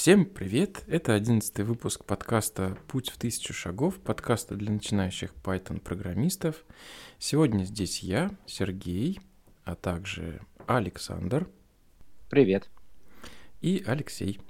[0.00, 0.82] Всем привет!
[0.86, 6.64] Это одиннадцатый выпуск подкаста «Путь в тысячу шагов», подкаста для начинающих Python-программистов.
[7.18, 9.20] Сегодня здесь я, Сергей,
[9.64, 11.50] а также Александр.
[12.30, 12.70] Привет.
[13.60, 14.40] И Алексей.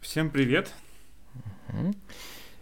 [0.00, 0.72] Всем привет.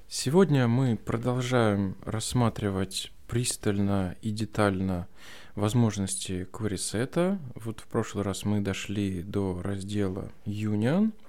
[0.06, 5.08] Сегодня мы продолжаем рассматривать пристально и детально
[5.54, 11.12] возможности query Вот в прошлый раз мы дошли до раздела Union–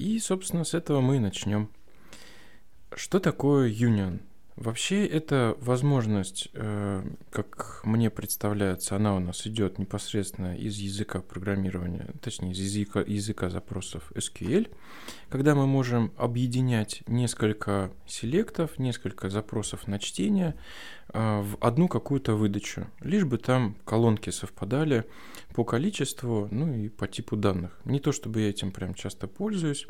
[0.00, 1.68] и, собственно, с этого мы и начнем.
[2.94, 4.20] Что такое union?
[4.56, 12.08] Вообще это возможность, э, как мне представляется, она у нас идет непосредственно из языка программирования,
[12.20, 14.70] точнее из языка, языка запросов SQL,
[15.30, 20.56] когда мы можем объединять несколько селектов, несколько запросов на чтение
[21.14, 25.06] э, в одну какую-то выдачу, лишь бы там колонки совпадали
[25.54, 27.78] по количеству, ну и по типу данных.
[27.84, 29.86] Не то чтобы я этим прям часто пользуюсь,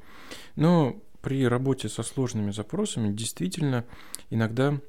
[0.54, 3.84] но при работе со сложными запросами действительно
[4.30, 4.80] иногда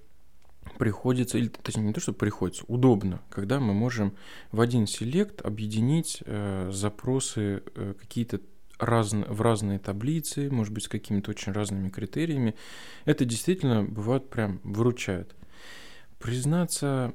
[0.78, 4.16] приходится, или точнее не то, что приходится, удобно, когда мы можем
[4.52, 8.40] в один селект объединить э, запросы э, какие-то
[8.80, 12.56] раз, в разные таблицы, может быть, с какими-то очень разными критериями.
[13.06, 15.36] Это действительно бывает прям выручает.
[16.20, 17.14] Признаться,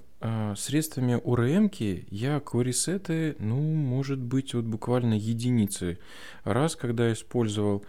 [0.56, 5.98] средствами ORM я query ну, может быть, вот буквально единицы
[6.44, 7.84] раз, когда использовал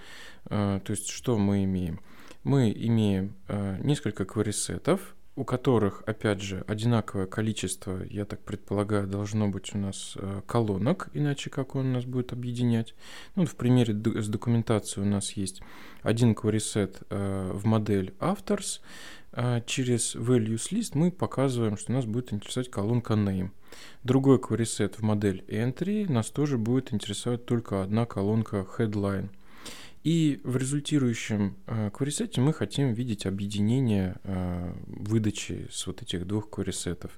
[0.49, 1.99] а, то есть что мы имеем?
[2.43, 9.49] Мы имеем а, несколько кварисетов, у которых, опять же, одинаковое количество, я так предполагаю, должно
[9.49, 12.95] быть у нас а, колонок, иначе как он нас будет объединять.
[13.35, 15.61] Ну, в примере с документацией у нас есть
[16.01, 16.57] один query
[17.53, 18.79] в модель authors,
[19.65, 23.51] через values list мы показываем, что нас будет интересовать колонка name.
[24.03, 29.29] Другой query в модель entry нас тоже будет интересовать только одна колонка headline.
[30.07, 36.47] И в результирующем э, query мы хотим видеть объединение э, выдачи с вот этих двух
[36.47, 37.11] query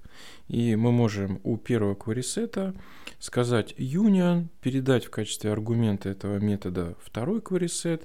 [0.47, 2.75] И мы можем у первого query
[3.19, 8.01] сказать union, передать в качестве аргумента этого метода второй query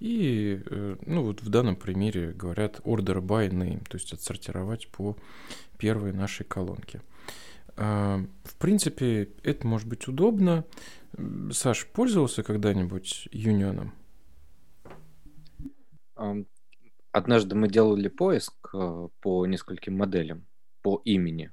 [0.00, 5.16] и, э, ну вот в данном примере говорят order by name, то есть отсортировать по
[5.78, 7.00] первой нашей колонке.
[7.78, 10.66] Э, в принципе, это может быть удобно.
[11.52, 13.94] Саш, пользовался когда-нибудь юнионом?
[17.12, 20.46] Однажды мы делали поиск э, по нескольким моделям,
[20.82, 21.50] по имени.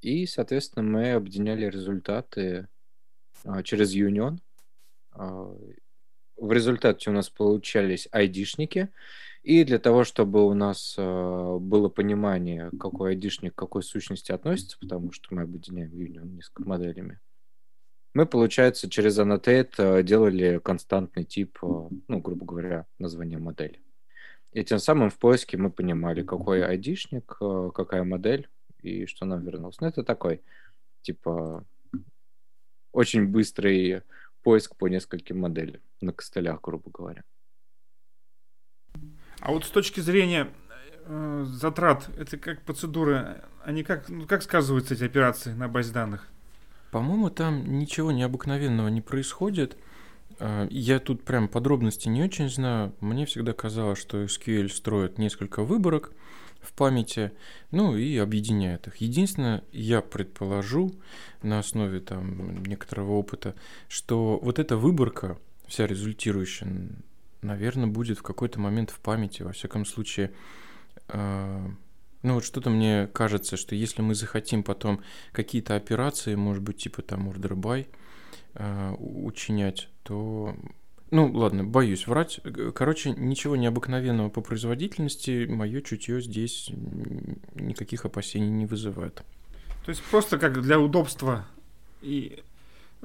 [0.00, 2.68] И, соответственно, мы объединяли результаты
[3.44, 4.38] а, через Union.
[5.12, 5.54] А,
[6.36, 8.88] в результате у нас получались айдишники.
[9.42, 14.78] И для того, чтобы у нас э, было понимание, какой айдишник к какой сущности относится,
[14.78, 17.20] потому что мы объединяем Union несколько моделями,
[18.12, 21.66] мы, получается, через annotate э, делали константный тип, э,
[22.08, 23.80] ну, грубо говоря, название модели.
[24.52, 28.48] И тем самым в поиске мы понимали, какой айдишник, э, какая модель
[28.82, 29.80] и что нам вернулось.
[29.80, 30.42] Ну, это такой,
[31.02, 31.64] типа,
[32.92, 34.02] очень быстрый
[34.42, 37.22] поиск по нескольким моделям на костылях, грубо говоря.
[39.40, 40.48] А вот с точки зрения
[41.04, 46.28] э, затрат, это как процедуры, они как, ну, как сказываются эти операции на базе данных?
[46.90, 49.76] По-моему, там ничего необыкновенного не происходит.
[50.38, 52.92] А, я тут прям подробности не очень знаю.
[53.00, 56.12] Мне всегда казалось, что SQL строит несколько выборок
[56.60, 57.32] в памяти,
[57.70, 58.96] ну и объединяет их.
[58.96, 60.92] Единственное, я предположу
[61.42, 63.54] на основе там некоторого опыта,
[63.88, 66.68] что вот эта выборка, вся результирующая,
[67.40, 69.42] наверное, будет в какой-то момент в памяти.
[69.42, 70.32] Во всяком случае,
[71.08, 71.70] а,
[72.22, 77.02] ну вот что-то мне кажется, что если мы захотим потом какие-то операции, может быть, типа
[77.02, 77.86] там order by,
[78.54, 80.54] э, учинять, то...
[81.10, 82.40] Ну ладно, боюсь врать.
[82.74, 86.70] Короче, ничего необыкновенного по производительности, мое чутье здесь
[87.54, 89.24] никаких опасений не вызывает.
[89.84, 91.46] То есть просто как для удобства
[92.00, 92.44] и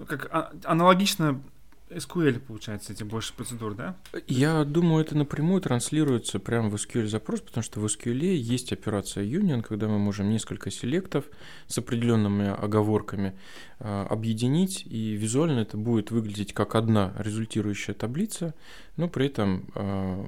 [0.07, 1.41] как а, аналогично
[1.89, 3.95] SQL, получается, эти больше процедур, да?
[4.27, 9.23] Я думаю, это напрямую транслируется прямо в SQL запрос, потому что в SQL есть операция
[9.23, 11.25] union, когда мы можем несколько селектов
[11.67, 13.37] с определенными оговорками
[13.79, 18.55] э, объединить, и визуально это будет выглядеть как одна результирующая таблица,
[18.97, 20.25] но при этом, э,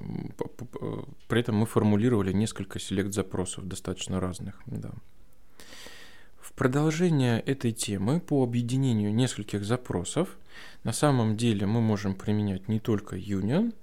[1.27, 4.62] при этом мы формулировали несколько селект запросов достаточно разных.
[4.68, 4.92] Да.
[6.57, 10.39] Продолжение этой темы по объединению нескольких запросов
[10.83, 13.74] на самом деле мы можем применять не только union,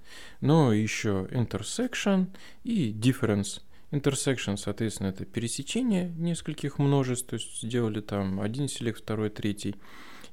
[0.41, 2.27] но еще intersection
[2.63, 3.61] и difference.
[3.91, 9.75] Intersection, соответственно, это пересечение нескольких множеств, то есть сделали там один селект, второй, третий.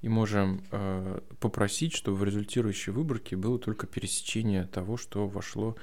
[0.03, 5.77] И можем э, попросить, чтобы в результирующей выборке было только пересечение того, что вошло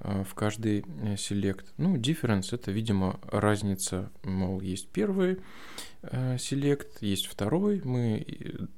[0.00, 1.74] э, в каждый э, селект.
[1.76, 5.38] Ну, difference— это, видимо, разница, мол, есть первый
[6.38, 8.24] селект, есть второй, мы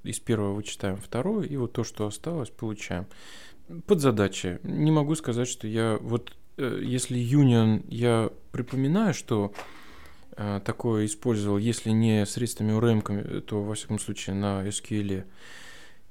[0.05, 3.07] из первого вычитаем второй, и вот то, что осталось, получаем.
[3.87, 4.59] Под задачи.
[4.63, 9.80] Не могу сказать, что я вот если Union я припоминаю, что э,
[10.65, 15.25] такое использовал, если не средствами URM, то, во всяком случае, на SQL.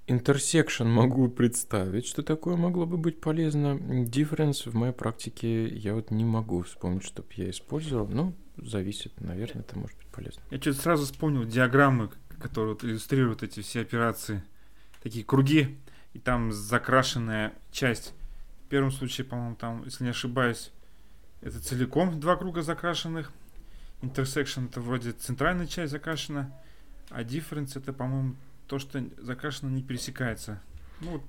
[0.07, 3.75] Intersection могу представить, что такое могло бы быть полезно.
[3.77, 8.07] Difference в моей практике я вот не могу вспомнить, чтобы я использовал.
[8.07, 10.41] Ну, зависит, наверное, это может быть полезно.
[10.49, 12.09] Я что-то сразу вспомнил диаграммы,
[12.41, 14.41] которые вот иллюстрируют эти все операции.
[15.03, 15.77] Такие круги,
[16.13, 18.13] и там закрашенная часть.
[18.65, 20.71] В первом случае, по-моему, там, если не ошибаюсь,
[21.41, 23.31] это целиком два круга закрашенных.
[24.01, 26.51] Intersection это вроде центральная часть закрашена,
[27.09, 28.35] а difference это, по-моему,
[28.67, 30.61] то, что закрашено не пересекается.
[31.01, 31.23] Ну, вот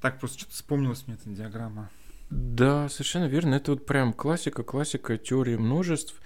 [0.00, 1.90] так просто что-то вспомнилась мне эта диаграмма.
[2.30, 3.54] Да, совершенно верно.
[3.54, 6.20] Это вот прям классика, классика теории множеств.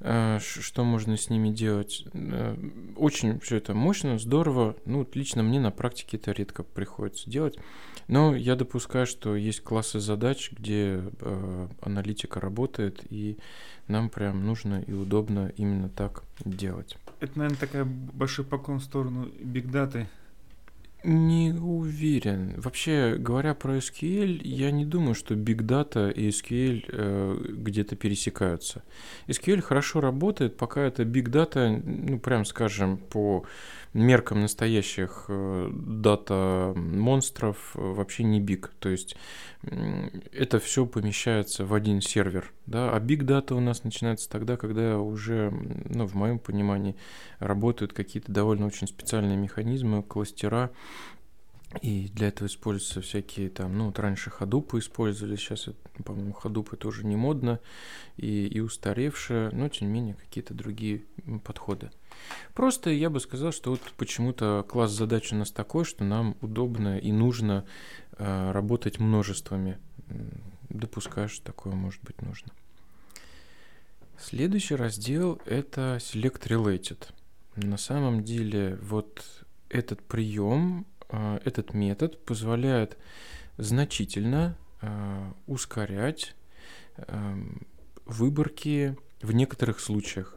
[0.00, 2.04] Э, что можно с ними делать?
[2.12, 2.56] Э,
[2.96, 4.76] очень все это мощно, здорово.
[4.84, 7.58] Ну, лично мне на практике это редко приходится делать.
[8.06, 13.38] Но я допускаю, что есть классы задач, где э, аналитика работает, и
[13.88, 16.96] нам прям нужно и удобно именно так делать.
[17.20, 20.06] Это, наверное, такая большой поклон в сторону бигдаты.
[21.04, 22.54] Не уверен.
[22.56, 28.82] Вообще, говоря про SQL, я не думаю, что Big Data и SQL э, где-то пересекаются.
[29.28, 33.44] SQL хорошо работает, пока это Big Data, ну, прям скажем, по
[33.96, 38.72] меркам настоящих э, дата-монстров э, вообще не биг.
[38.78, 39.16] То есть
[40.32, 42.52] это все помещается в один сервер.
[42.66, 42.92] Да?
[42.92, 46.96] А big data у нас начинается тогда, когда уже, ну, в моем понимании,
[47.38, 50.70] работают какие-то довольно очень специальные механизмы, кластера,
[51.82, 55.68] и для этого используются всякие там, ну, вот раньше ходупы использовали, сейчас,
[56.04, 57.60] по-моему, ходупы тоже не модно
[58.16, 61.02] и, и устаревшие, но, тем не менее, какие-то другие
[61.44, 61.90] подходы.
[62.54, 66.98] Просто я бы сказал, что вот почему-то класс задач у нас такой, что нам удобно
[66.98, 67.66] и нужно
[68.18, 69.78] э, работать множествами.
[70.68, 72.52] Допускаю, что такое может быть нужно.
[74.18, 77.08] Следующий раздел– это Select Related.
[77.56, 79.22] На самом деле вот
[79.68, 82.96] этот прием, э, этот метод позволяет
[83.58, 86.34] значительно э, ускорять
[86.96, 87.36] э,
[88.06, 90.36] выборки в некоторых случаях.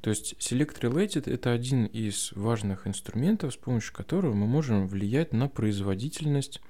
[0.00, 5.32] То есть Select Related– это один из важных инструментов, с помощью которого мы можем влиять
[5.32, 6.60] на производительность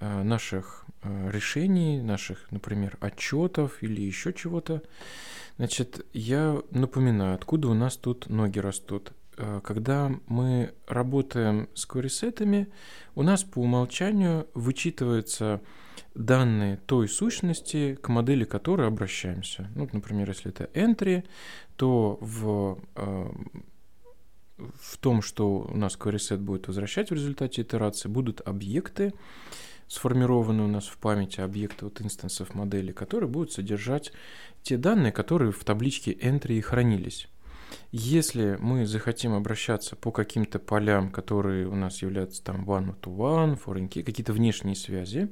[0.00, 4.82] э, наших э, решений, наших, например, отчетов или еще чего-то.
[5.56, 9.12] Значит, я напоминаю, откуда у нас тут ноги растут.
[9.36, 12.70] Э, когда мы работаем с query
[13.14, 15.60] у нас по умолчанию вычитывается
[16.20, 19.70] данные той сущности, к модели которой обращаемся.
[19.74, 21.24] Ну, например, если это entry,
[21.76, 23.30] то в, э,
[24.58, 29.12] в том, что у нас query будет возвращать в результате итерации, будут объекты,
[29.88, 34.12] сформированы у нас в памяти объекты вот инстансов модели, которые будут содержать
[34.62, 37.28] те данные, которые в табличке entry и хранились.
[37.92, 44.02] Если мы захотим обращаться по каким-то полям, которые у нас являются там one-to-one, foreign key,
[44.02, 45.28] какие-то внешние связи,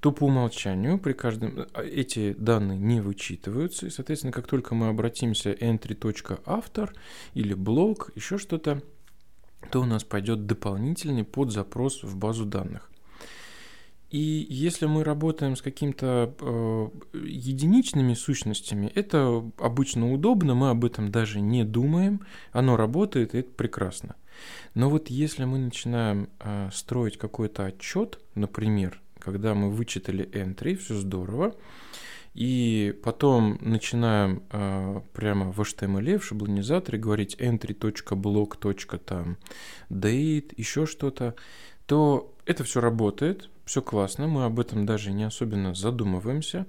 [0.00, 4.88] то по умолчанию при каждом а, эти данные не вычитываются, и, соответственно, как только мы
[4.88, 6.92] обратимся entry.автор
[7.34, 8.82] или блок, еще что-то,
[9.70, 12.90] то у нас пойдет дополнительный подзапрос в базу данных.
[14.10, 16.88] И если мы работаем с какими-то э,
[17.24, 22.20] единичными сущностями, это обычно удобно, мы об этом даже не думаем,
[22.52, 24.14] оно работает, и это прекрасно.
[24.74, 30.94] Но вот если мы начинаем э, строить какой-то отчет, например, когда мы вычитали entry, все
[30.94, 31.54] здорово,
[32.32, 39.36] и потом начинаем э, прямо в HTML, в шаблонизаторе говорить entry.block.
[39.90, 41.34] date, еще что-то,
[41.86, 46.66] то это все работает, все классно, мы об этом даже не особенно задумываемся,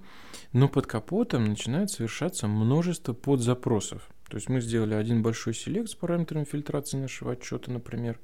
[0.51, 4.09] но под капотом начинает совершаться множество подзапросов.
[4.29, 8.19] То есть мы сделали один большой селект с параметрами фильтрации нашего отчета, например,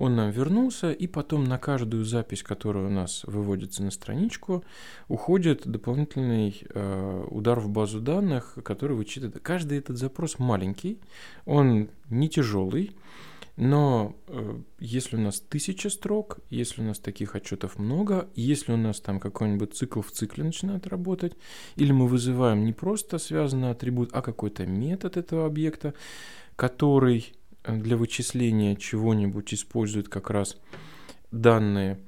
[0.00, 4.64] он нам вернулся, и потом на каждую запись, которая у нас выводится на страничку,
[5.08, 9.42] уходит дополнительный э, удар в базу данных, который вычитывает.
[9.42, 10.98] Каждый этот запрос маленький,
[11.44, 12.96] он не тяжелый,
[13.56, 18.78] но э, если у нас тысяча строк, если у нас таких отчетов много, если у
[18.78, 21.34] нас там какой-нибудь цикл в цикле начинает работать,
[21.76, 25.92] или мы вызываем не просто связанный атрибут, а какой-то метод этого объекта,
[26.56, 30.56] который для вычисления чего-нибудь использует как раз
[31.30, 31.98] данные,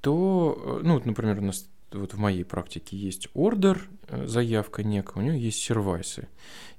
[0.00, 4.82] то, э, ну, вот, например, у нас вот в моей практике есть ордер, э, заявка
[4.82, 6.28] некая, у него есть сервайсы.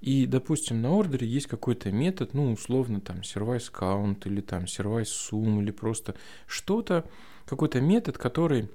[0.02, 5.10] И, допустим, на ордере есть какой-то метод, ну, условно, там, сервайс count или там сервайс
[5.10, 6.16] sum или просто
[6.48, 7.06] что-то,
[7.46, 8.70] какой-то метод, который,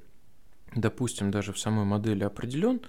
[0.74, 2.80] допустим, даже в самой модели определен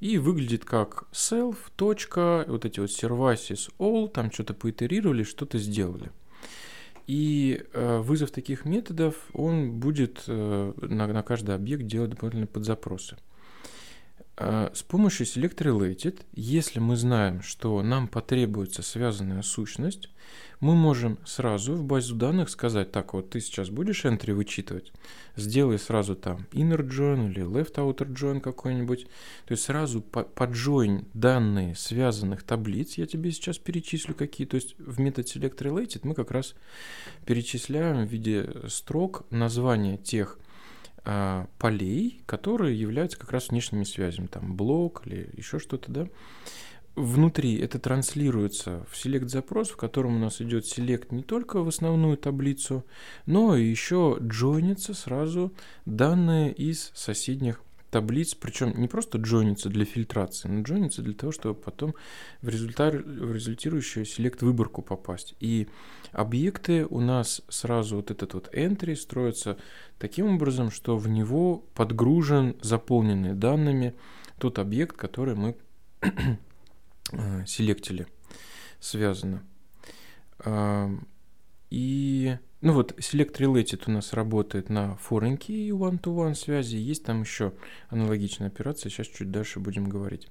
[0.00, 6.10] и выглядит как self, точка, вот эти вот services all, там что-то поитерировали, что-то сделали.
[7.06, 13.16] И э, вызов таких методов, он будет э, на, на каждый объект делать дополнительные подзапросы.
[14.36, 20.08] Э, с помощью Select Related, если мы знаем, что нам потребуется связанная сущность,
[20.60, 24.92] мы можем сразу в базу данных сказать, так вот ты сейчас будешь entry вычитывать,
[25.36, 29.06] сделай сразу там inner join или left outer join какой-нибудь,
[29.46, 34.98] то есть сразу поджойн данные связанных таблиц, я тебе сейчас перечислю какие, то есть в
[35.00, 36.54] метод select related мы как раз
[37.26, 40.38] перечисляем в виде строк названия тех
[41.04, 46.08] а, полей, которые являются как раз внешними связями, там блок или еще что-то, да,
[46.96, 51.68] внутри это транслируется в select запрос, в котором у нас идет select не только в
[51.68, 52.84] основную таблицу,
[53.26, 55.52] но и еще джойнится сразу
[55.86, 57.60] данные из соседних
[57.94, 61.94] таблиц, причем не просто джойнится для фильтрации, но джойнится для того, чтобы потом
[62.42, 65.34] в, результат, в результирующую select выборку попасть.
[65.40, 65.68] И
[66.12, 69.56] объекты у нас сразу вот этот вот entry строится
[69.98, 73.94] таким образом, что в него подгружен заполненный данными
[74.38, 75.56] тот объект, который мы
[77.12, 78.06] Э, селектили
[78.80, 79.42] связано.
[81.70, 86.76] И, ну вот, Select Related у нас работает на foreign key one-to-one связи.
[86.76, 87.52] Есть там еще
[87.90, 90.28] аналогичная операция, сейчас чуть дальше будем говорить.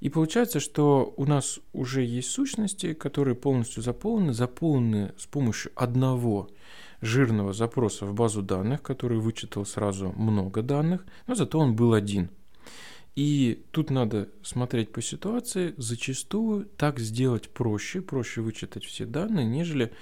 [0.00, 6.50] И получается, что у нас уже есть сущности, которые полностью заполнены, заполнены с помощью одного
[7.02, 12.30] жирного запроса в базу данных, который вычитал сразу много данных, но зато он был один–
[13.16, 15.74] и тут надо смотреть по ситуации.
[15.76, 19.92] Зачастую так сделать проще, проще вычитать все данные, нежели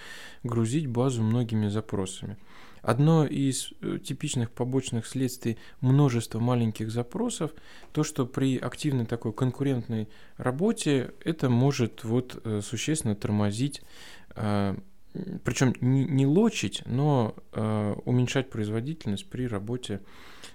[0.42, 2.36] грузить базу многими запросами.
[2.82, 7.52] Одно из э, типичных побочных следствий множества маленьких запросов,
[7.92, 13.82] то, что при активной такой конкурентной работе это может вот э, существенно тормозить
[14.36, 14.76] э,
[15.42, 17.34] причем не, лочить, но
[18.04, 20.00] уменьшать производительность при работе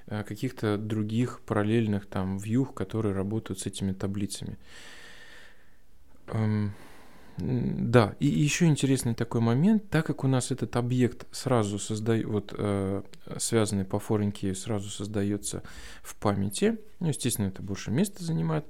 [0.08, 4.58] каких-то других параллельных там вьюх, которые работают с этими таблицами.
[6.28, 6.74] Эм,
[7.38, 12.54] да, и еще интересный такой момент, так как у нас этот объект сразу создает, вот
[12.56, 13.02] э,
[13.38, 15.64] связанный по форенке сразу создается
[16.04, 18.66] в памяти, ну, естественно, это больше места занимает,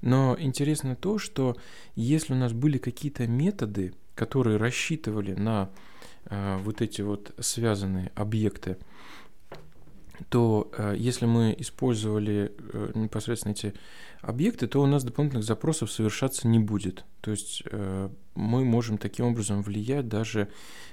[0.00, 1.58] но интересно то, что
[1.94, 5.70] если у нас были какие-то методы, которые рассчитывали на
[6.24, 8.78] э, вот эти вот связанные объекты,
[10.28, 13.74] то э, если мы использовали э, непосредственно эти
[14.20, 17.04] объекты, то у нас дополнительных запросов совершаться не будет.
[17.20, 20.48] То есть э, мы можем таким образом влиять даже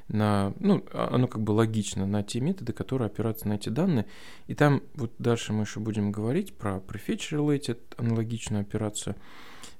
[0.07, 4.05] на, ну, а, оно как бы логично, на те методы, которые опираются на эти данные.
[4.47, 9.15] И там вот дальше мы еще будем говорить про prefetch related аналогичную операцию.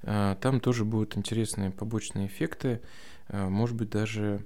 [0.02, 2.82] Там тоже будут интересные побочные эффекты.
[3.30, 4.46] Может быть, даже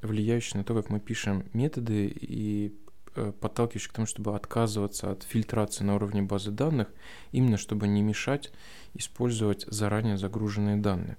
[0.00, 2.72] влияющие на то, как мы пишем методы и
[3.16, 6.88] э, подталкивающие к тому, чтобы отказываться от фильтрации на уровне базы данных,
[7.32, 8.52] именно чтобы не мешать
[8.94, 11.16] использовать заранее загруженные данные.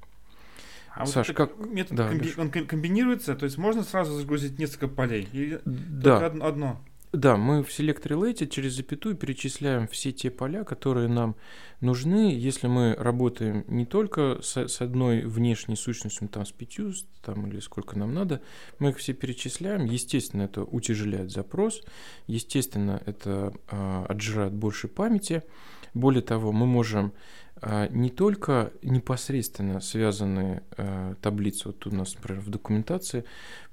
[0.96, 2.34] А Саш, вот как метод да, комби...
[2.38, 6.26] он комбинируется, то есть можно сразу загрузить несколько полей или да.
[6.26, 6.82] одно?
[7.14, 11.38] Да, мы в Select Related через запятую перечисляем все те поля, которые нам
[11.80, 17.48] нужны, если мы работаем не только с, с одной внешней сущностью, там с пятью, там,
[17.48, 18.42] или сколько нам надо,
[18.80, 19.86] мы их все перечисляем.
[19.86, 21.82] Естественно, это утяжеляет запрос,
[22.28, 25.44] естественно, это э, отжирает больше памяти.
[25.94, 27.14] Более того, мы можем
[27.90, 33.24] не только непосредственно связанные э, таблицы, вот тут у нас, например, в документации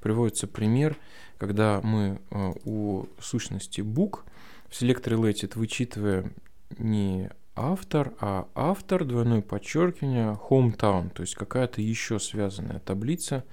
[0.01, 0.97] приводится пример–
[1.39, 4.21] когда мы э, у сущности book
[4.69, 6.33] в select related вычитываем
[6.79, 13.45] не автор, а автор, двойное подчеркивание, hometown, то есть какая-то еще связанная таблица,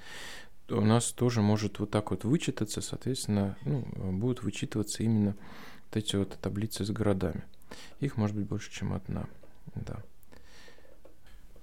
[0.69, 3.83] у нас тоже может вот так вот вычитаться, соответственно, ну,
[4.13, 5.35] будут вычитываться именно
[5.85, 7.43] вот эти вот таблицы с городами.
[7.99, 9.25] Их может быть больше, чем одна.
[9.75, 10.01] Да.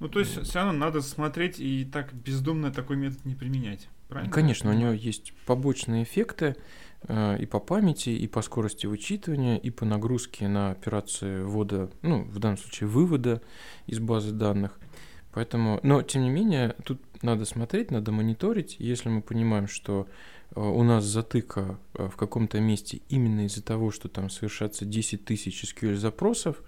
[0.00, 3.88] Ну, то есть, все равно надо смотреть и так бездумно такой метод не применять.
[4.08, 4.32] Правильно?
[4.32, 6.56] Конечно, у него есть побочные эффекты
[7.02, 12.22] э, и по памяти, и по скорости вычитывания, и по нагрузке на операции ввода, ну,
[12.24, 13.42] в данном случае вывода
[13.86, 14.78] из базы данных.
[15.32, 18.76] Поэтому, но тем не менее, тут надо смотреть, надо мониторить.
[18.78, 20.08] Если мы понимаем, что
[20.54, 25.24] э, у нас затыка э, в каком-то месте именно из-за того, что там совершается 10
[25.24, 26.62] тысяч SQL запросов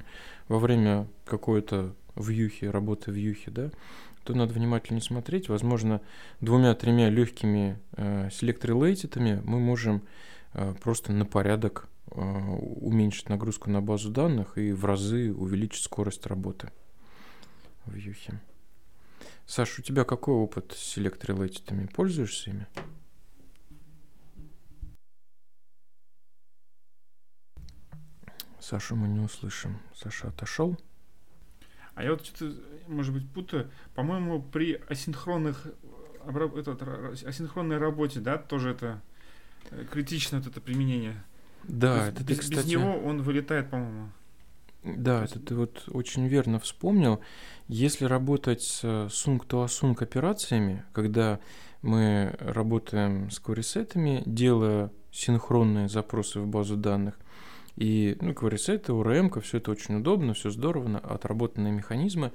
[0.48, 3.70] во время какой-то вьюхи, работы вьюхи, да,
[4.24, 5.48] то надо внимательно смотреть.
[5.48, 6.00] Возможно,
[6.40, 10.02] двумя-тремя легкими э, select related мы можем
[10.52, 16.26] э, просто на порядок э, уменьшить нагрузку на базу данных и в разы увеличить скорость
[16.26, 16.70] работы
[17.86, 18.40] в Юхе.
[19.46, 21.92] Саша, у тебя какой опыт с select related?
[21.92, 22.66] Пользуешься ими?
[28.60, 29.80] Сашу мы не услышим.
[29.94, 30.78] Саша отошел.
[32.00, 32.54] А я вот что-то,
[32.88, 33.70] может быть, путаю.
[33.94, 35.66] По-моему, при асинхронных
[36.56, 36.82] этот,
[37.26, 39.02] асинхронной работе, да, тоже это
[39.70, 41.22] э, критично вот это применение.
[41.64, 42.58] Да, это без, ты, кстати...
[42.60, 44.08] без него он вылетает, по-моему.
[44.82, 47.20] Да, это ты вот очень верно вспомнил.
[47.68, 51.38] Если работать с sunk to async операциями, когда
[51.82, 57.19] мы работаем с query делая синхронные запросы в базу данных,
[57.80, 62.30] и, ну, кварисеты, УРМ, все это очень удобно, все здорово, отработанные механизмы.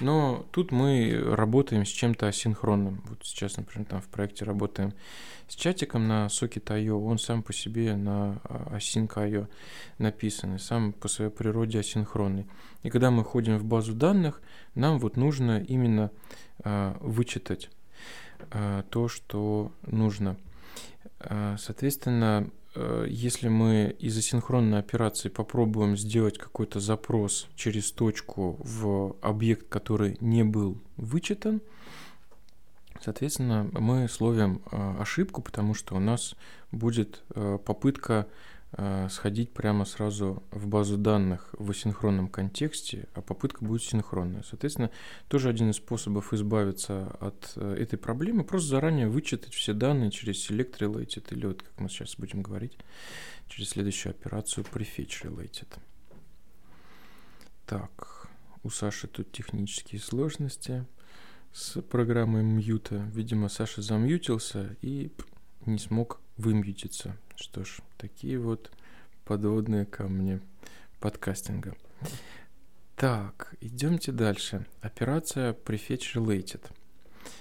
[0.00, 3.00] Но тут мы работаем с чем-то асинхронным.
[3.04, 4.92] Вот сейчас, например, там в проекте работаем
[5.46, 9.46] с чатиком на Socket.io, он сам по себе на а, Async.io
[9.98, 12.48] написан, и сам по своей природе асинхронный.
[12.82, 14.42] И когда мы ходим в базу данных,
[14.74, 16.10] нам вот нужно именно
[16.64, 17.70] а, вычитать
[18.50, 20.36] а, то, что нужно.
[21.56, 22.57] Соответственно, Э,
[23.08, 30.44] если мы из асинхронной операции попробуем сделать какой-то запрос через точку в объект, который не
[30.44, 31.60] был вычитан,
[33.00, 36.34] соответственно, мы словим э, ошибку, потому что у нас
[36.70, 38.48] будет э, попытка Э,
[39.08, 44.42] сходить прямо сразу в базу данных в асинхронном контексте, а попытка будет синхронная.
[44.42, 44.90] Соответственно,
[45.28, 50.48] тоже один из способов избавиться от э, этой проблемы, просто заранее вычитать все данные через
[50.48, 52.76] select related или вот, как мы сейчас будем говорить,
[53.48, 55.68] через следующую операцию prefetch related.
[57.64, 58.28] Так,
[58.62, 60.84] у Саши тут технические сложности
[61.52, 62.96] с программой мьюта.
[63.14, 65.10] Видимо, Саша замьютился и
[65.64, 67.16] не смог вымьютиться.
[67.36, 68.70] Что ж, такие вот
[69.24, 70.40] подводные камни
[71.00, 71.76] подкастинга.
[72.96, 74.66] Так, идемте дальше.
[74.80, 76.62] Операция Prefetch Related.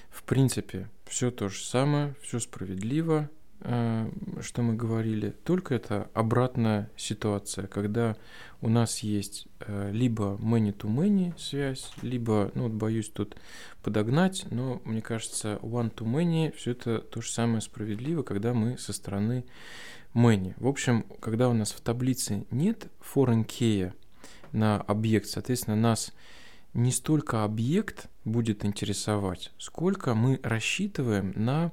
[0.10, 3.30] В принципе, все то же самое, все справедливо,
[3.60, 8.16] что мы говорили, только это обратная ситуация, когда
[8.62, 13.36] у нас есть э, либо many-to-many связь, либо, ну вот боюсь тут
[13.82, 19.44] подогнать, но мне кажется, one-to-many все это то же самое справедливо, когда мы со стороны
[20.14, 20.54] many.
[20.58, 23.92] В общем, когда у нас в таблице нет foreign key
[24.52, 26.14] на объект, соответственно, нас
[26.74, 31.72] не столько объект будет интересовать, сколько мы рассчитываем на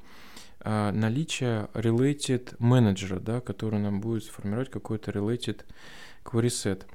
[0.65, 5.65] наличие related менеджера, да, который нам будет формировать какой-то related
[6.25, 6.87] query set.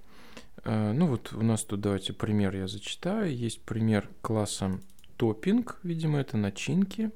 [0.63, 3.35] А, ну вот у нас тут давайте пример я зачитаю.
[3.35, 4.81] Есть пример классом
[5.17, 7.11] topping, видимо, это начинки.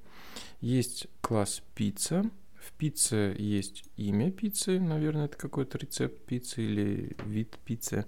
[0.61, 2.29] Есть класс pizza,
[2.63, 8.05] в пицце есть имя пиццы, наверное, это какой-то рецепт пиццы или вид пиццы.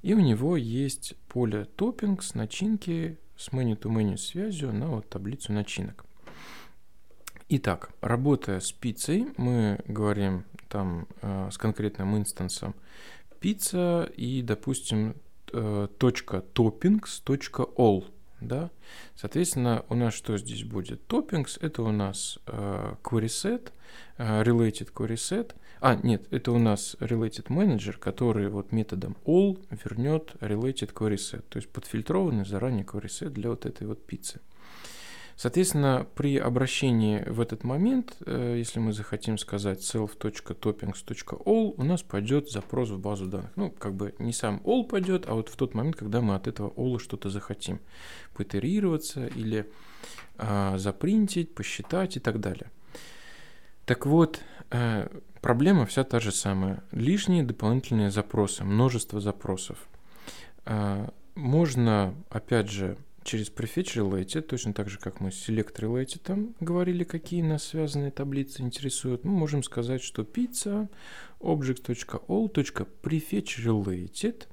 [0.00, 6.06] И у него есть поле toppings, начинки с menu-to-menu связью на вот таблицу начинок.
[7.52, 12.76] Итак, работая с пиццей, мы говорим там э, с конкретным инстансом
[13.40, 15.16] пицца и, допустим,
[15.52, 18.04] э, точка toppings, точка all
[18.40, 18.70] да.
[19.16, 21.02] Соответственно, у нас что здесь будет?
[21.08, 23.72] Toppings— это у нас э, query set,
[24.16, 25.56] э, related query set.
[25.80, 31.42] А, нет, это у нас related manager, который вот методом all вернет related query set,
[31.48, 34.40] то есть подфильтрованный заранее query set для вот этой вот пиццы.
[35.40, 42.50] Соответственно, при обращении в этот момент, э, если мы захотим сказать self.toppings.all, у нас пойдет
[42.50, 43.50] запрос в базу данных.
[43.56, 46.46] Ну, как бы не сам all пойдет, а вот в тот момент, когда мы от
[46.46, 47.80] этого all что-то захотим.
[48.34, 49.66] Поитерироваться или
[50.36, 52.70] а, запринтить, посчитать и так далее.
[53.86, 55.08] Так вот, э,
[55.40, 56.84] проблема вся та же самая.
[56.92, 59.88] Лишние дополнительные запросы, множество запросов.
[60.66, 62.98] Э, можно, опять же,
[63.30, 68.10] через prefetch related, точно так же, как мы select related там говорили, какие нас связанные
[68.10, 70.88] таблицы интересуют, мы можем сказать, что pizza
[71.38, 74.48] objects.all.prefetch related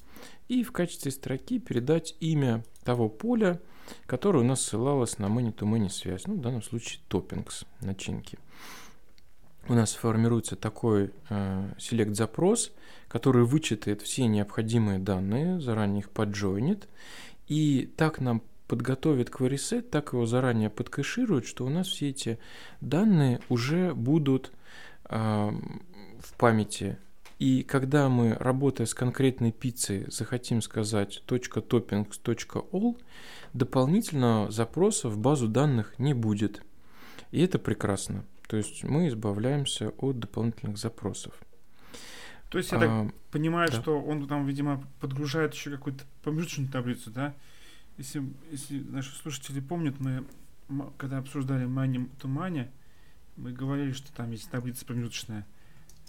[0.48, 3.60] и в качестве строки передать имя того поля,
[4.06, 8.38] которое у нас ссылалось на many-to-many связь, ну, в данном случае toppings, начинки.
[9.68, 12.72] У нас формируется такой э, select запрос,
[13.08, 16.88] который вычитает все необходимые данные, заранее их поджойнит,
[17.48, 22.40] и так нам подготовит query set, так его заранее подкэширует, что у нас все эти
[22.82, 24.52] данные уже будут
[25.10, 26.98] э, в памяти.
[27.40, 32.98] И когда мы, работая с конкретной пиццей, захотим сказать .toppings.all,
[33.54, 36.64] дополнительного запроса в базу данных не будет.
[37.32, 38.26] И это прекрасно.
[38.48, 41.34] То есть мы избавляемся от дополнительных запросов.
[42.50, 43.82] То есть я так а, понимаю, да.
[43.82, 47.34] что он там, видимо, подгружает еще какую-то промежуточную таблицу, да?
[47.98, 50.26] Если, если наши слушатели помнят, мы
[50.98, 52.70] когда обсуждали Money to Money,
[53.38, 55.46] мы говорили, что там есть таблица промежуточная.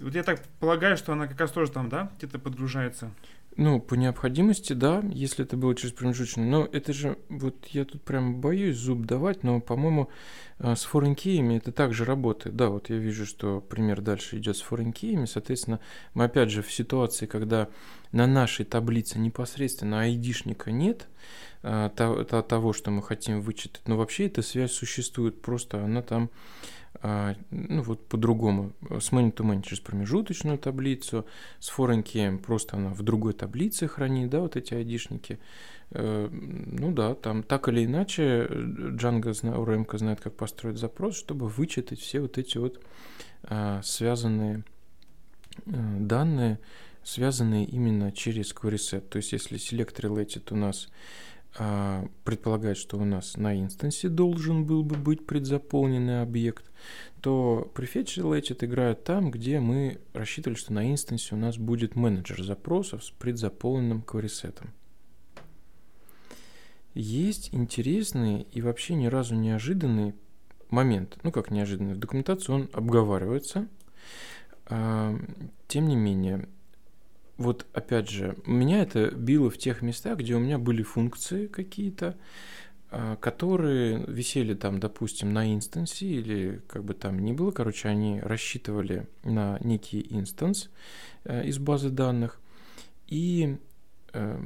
[0.00, 3.12] Вот я так полагаю, что она как раз тоже там, да, где-то подгружается.
[3.58, 6.44] Ну, по необходимости, да, если это было через промежуточный.
[6.44, 10.10] Но это же, вот я тут прям боюсь зуб давать, но, по-моему,
[10.60, 12.54] э, с key'ами это также работает.
[12.54, 15.26] Да, вот я вижу, что пример дальше идет с key'ами.
[15.26, 15.80] Соответственно,
[16.14, 17.68] мы опять же в ситуации, когда
[18.12, 21.08] на нашей таблице непосредственно айдишника нет,
[21.64, 26.30] э, того, что мы хотим вычитать, но вообще эта связь существует, просто она там
[27.02, 31.26] ну вот по-другому, с money to money через промежуточную таблицу,
[31.60, 35.38] с foreign key просто она в другой таблице хранит, да, вот эти айдишники.
[35.90, 42.00] Э, ну да, там так или иначе Django, ORM знает, как построить запрос, чтобы вычитать
[42.00, 42.80] все вот эти вот
[43.44, 44.64] а, связанные
[45.66, 46.58] э, данные,
[47.04, 49.00] связанные именно через query set.
[49.08, 51.27] То есть если select related у нас а,
[52.24, 56.70] предполагает, что у нас на инстансе должен был бы быть предзаполненный объект,
[57.20, 62.42] то prefetch related играет там, где мы рассчитывали, что на инстансе у нас будет менеджер
[62.44, 64.68] запросов с предзаполненным query
[66.94, 70.14] Есть интересный и вообще ни разу неожиданный
[70.70, 71.18] момент.
[71.22, 73.66] Ну как неожиданный, в документации он обговаривается.
[74.66, 75.18] А,
[75.66, 76.48] тем не менее,
[77.38, 82.16] вот опять же, меня это било в тех местах, где у меня были функции какие-то,
[82.90, 88.20] а, которые висели там, допустим, на инстансе или как бы там ни было, короче, они
[88.20, 90.68] рассчитывали на некий инстанс
[91.24, 92.40] э, из базы данных.
[93.06, 93.56] И
[94.14, 94.44] э,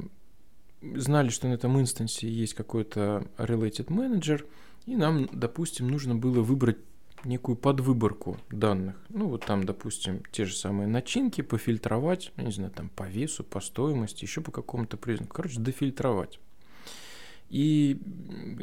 [0.81, 4.45] знали, что на этом инстансе есть какой-то related manager,
[4.85, 6.77] и нам, допустим, нужно было выбрать
[7.25, 8.95] некую подвыборку данных.
[9.09, 13.43] Ну, вот там, допустим, те же самые начинки пофильтровать, я не знаю, там по весу,
[13.43, 15.33] по стоимости, еще по какому-то признаку.
[15.33, 16.39] Короче, дофильтровать.
[17.49, 17.99] И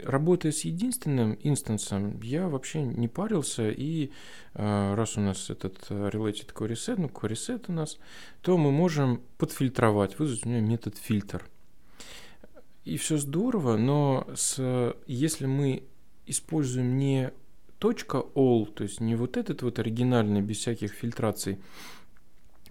[0.05, 4.11] работая с единственным инстансом, я вообще не парился, и
[4.55, 7.99] э, раз у нас этот э, related query set, ну, query set у нас,
[8.43, 11.49] то мы можем подфильтровать, вызвать у меня метод фильтр.
[12.85, 15.85] И все здорово, но с, если мы
[16.27, 17.33] используем не
[17.81, 21.59] .all, то есть не вот этот вот оригинальный, без всяких фильтраций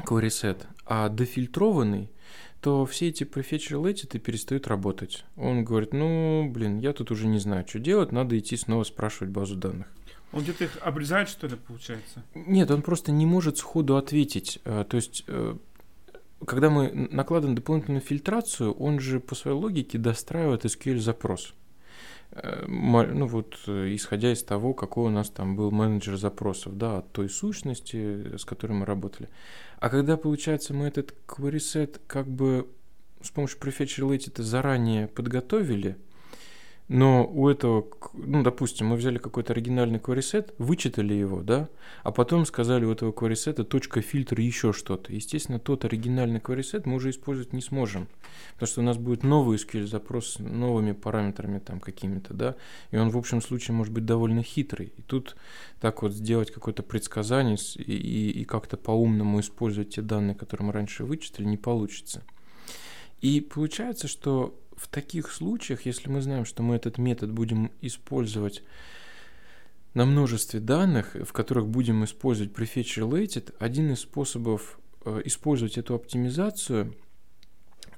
[0.06, 2.10] set, а дефильтрованный,
[2.62, 5.26] то все эти prefetch related перестают работать.
[5.36, 9.32] Он говорит, ну, блин, я тут уже не знаю, что делать, надо идти снова спрашивать
[9.32, 9.88] базу данных.
[10.32, 12.24] Он где-то их обрезает, что ли, получается?
[12.36, 14.60] Нет, он просто не может сходу ответить.
[14.64, 15.56] Э, то есть, э,
[16.46, 21.56] когда мы накладываем дополнительную фильтрацию, он же по своей логике достраивает SQL-запрос.
[22.32, 27.12] Ну вот, э, исходя из того, какой у нас там был менеджер запросов, да, от
[27.12, 29.30] той сущности, с которой мы работали.
[29.80, 32.70] А когда, получается, мы этот query set как бы
[33.22, 35.98] с помощью prefetch related заранее подготовили,
[36.90, 41.70] но у этого, ну, допустим, мы взяли какой-то оригинальный query вычитали его, да,
[42.02, 45.14] а потом сказали у этого query точка фильтр еще что-то.
[45.14, 48.08] Естественно, тот оригинальный query мы уже использовать не сможем,
[48.54, 52.56] потому что у нас будет новый SQL запрос с новыми параметрами там какими-то, да,
[52.90, 54.92] и он в общем случае может быть довольно хитрый.
[54.98, 55.36] И тут
[55.80, 60.74] так вот сделать какое-то предсказание и, и, и как-то по-умному использовать те данные, которые мы
[60.74, 62.24] раньше вычитали, не получится.
[63.22, 68.64] И получается, что в таких случаях, если мы знаем, что мы этот метод будем использовать
[69.94, 75.96] на множестве данных, в которых будем использовать prefetch related, один из способов э, использовать эту
[75.96, 76.96] оптимизацию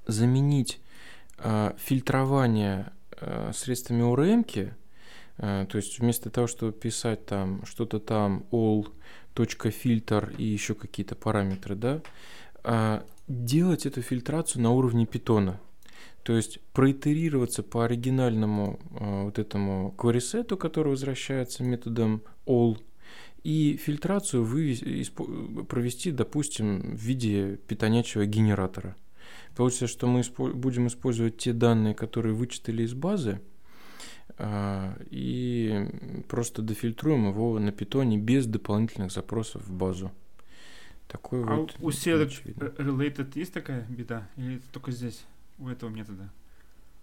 [0.08, 0.82] заменить
[1.38, 4.74] э, фильтрование э, средствами ORM,
[5.38, 8.88] то есть вместо того, чтобы писать там что-то там all,
[9.34, 15.60] точка фильтр и еще какие-то параметры, да, делать эту фильтрацию на уровне питона.
[16.24, 22.78] То есть проитерироваться по оригинальному э, вот этому query который возвращается методом all,
[23.44, 25.12] и фильтрацию вывести,
[25.68, 28.96] провести, допустим, в виде питонячего генератора.
[29.56, 33.42] Получится, что мы испо- будем использовать те данные, которые вычитали из базы,
[34.38, 35.88] э, и
[36.30, 40.12] просто дофильтруем его на питоне без дополнительных запросов в базу.
[41.08, 42.44] Такой а вот у Select
[42.78, 44.30] Related есть такая беда?
[44.38, 45.26] Или только здесь?
[45.62, 46.30] У этого метода?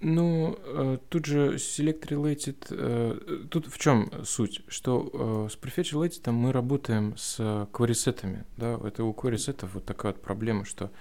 [0.00, 5.92] Ну, э, тут же select related, э, тут в чем суть, что э, с prefetch
[5.92, 7.40] related мы работаем с
[7.72, 10.92] query-сетами, да, это у query-сетов вот такая вот проблема, что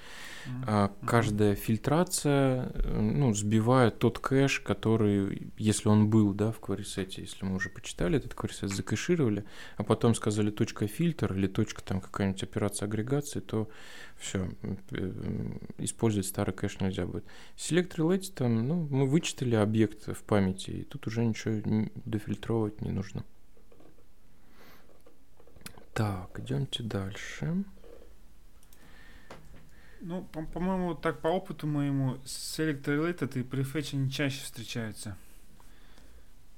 [0.66, 7.46] а, каждая фильтрация ну, сбивает тот кэш, который, если он был да, в query-сете, если
[7.46, 9.46] мы уже почитали этот query-сет, закэшировали,
[9.78, 13.70] а потом сказали точка фильтр или точка там какая-нибудь операция агрегации, то
[14.18, 14.50] все,
[15.78, 17.26] использовать старый кэш нельзя будет.
[17.56, 22.92] Select related, там, ну, мы вычитали объект в памяти, и тут уже ничего дофильтровать не
[22.92, 23.24] нужно.
[25.94, 27.64] Так, идемте дальше.
[30.02, 35.18] Ну, по- по-моему, так по опыту моему, Select Related и Prefetch они чаще встречаются,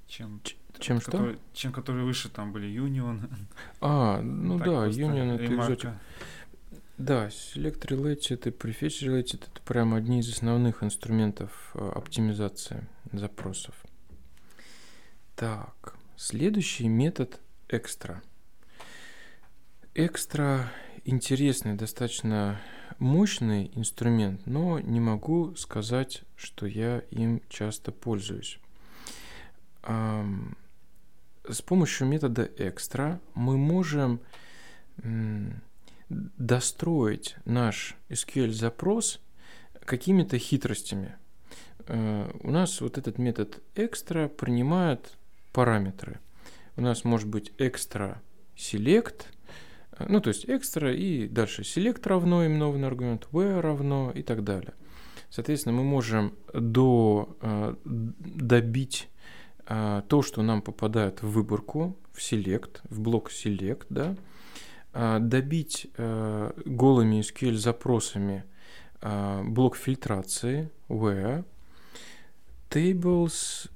[0.08, 0.42] чем,
[0.80, 1.42] чем которые, что?
[1.54, 3.30] Чем которые выше там были Union.
[3.82, 5.90] А, ну так да, Union это экзотик.
[6.98, 13.74] Да, Select Related и Prefetch Related это прям одни из основных инструментов э, оптимизации запросов.
[15.36, 18.22] Так, следующий метод экстра.
[19.96, 20.70] Экстра
[21.06, 22.60] интересный достаточно
[23.00, 28.60] мощный инструмент, но не могу сказать, что я им часто пользуюсь.
[29.84, 34.20] С помощью метода экстра мы можем
[36.10, 39.20] достроить наш SQL-запрос
[39.86, 41.16] какими-то хитростями.
[41.88, 45.18] Э, у нас вот этот метод экстра принимает
[45.54, 46.20] параметры.
[46.76, 48.22] У нас может быть экстра
[48.56, 49.26] select–
[50.08, 54.74] ну, то есть экстра и дальше select равно именованный аргумент, where равно и так далее.
[55.30, 59.10] Соответственно, мы можем до, э, добить
[59.68, 64.16] э, то, что нам попадает в выборку, в select, в блок select, да,
[64.94, 68.44] э, добить голыми SQL запросами
[69.02, 71.46] блок фильтрации where,
[72.70, 73.70] tables,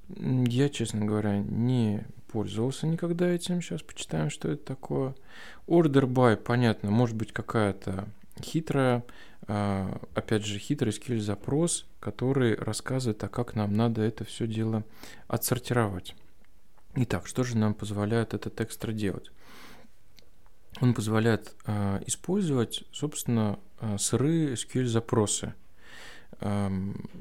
[0.48, 2.04] я, честно говоря, не
[2.34, 3.62] пользовался никогда этим.
[3.62, 5.14] Сейчас почитаем, что это такое.
[5.68, 8.08] Order by, понятно, может быть какая-то
[8.42, 9.04] хитрая,
[9.46, 14.82] а, опять же, хитрый скилл запрос, который рассказывает, а как нам надо это все дело
[15.28, 16.16] отсортировать.
[16.96, 19.30] Итак, что же нам позволяет этот экстра делать?
[20.80, 25.54] Он позволяет э, использовать, собственно, э, сырые SQL запросы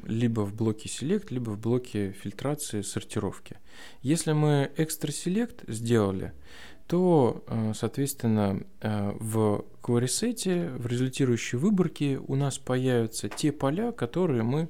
[0.06, 3.58] либо в блоке select, либо в блоке фильтрации, сортировки.
[4.02, 6.34] Если мы extra select сделали,
[6.88, 14.44] то, э, соответственно, э, в query в результирующей выборке у нас появятся те поля, которые
[14.44, 14.70] мы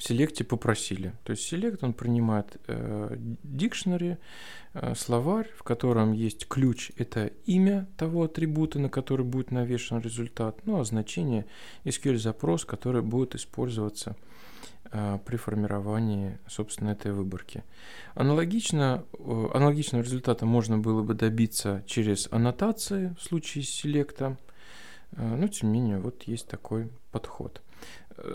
[0.00, 1.12] в селекте попросили.
[1.24, 4.16] То есть селект он принимает э, dictionary,
[4.72, 10.64] э, словарь, в котором есть ключ, это имя того атрибута, на который будет навешен результат,
[10.64, 11.44] ну а значение
[11.84, 14.16] SQL запрос, который будет использоваться
[14.90, 17.62] э, при формировании, собственно, этой выборки.
[18.14, 24.38] Аналогично, э, аналогичного результата можно было бы добиться через аннотации в случае селекта,
[25.12, 27.60] но тем не менее вот есть такой подход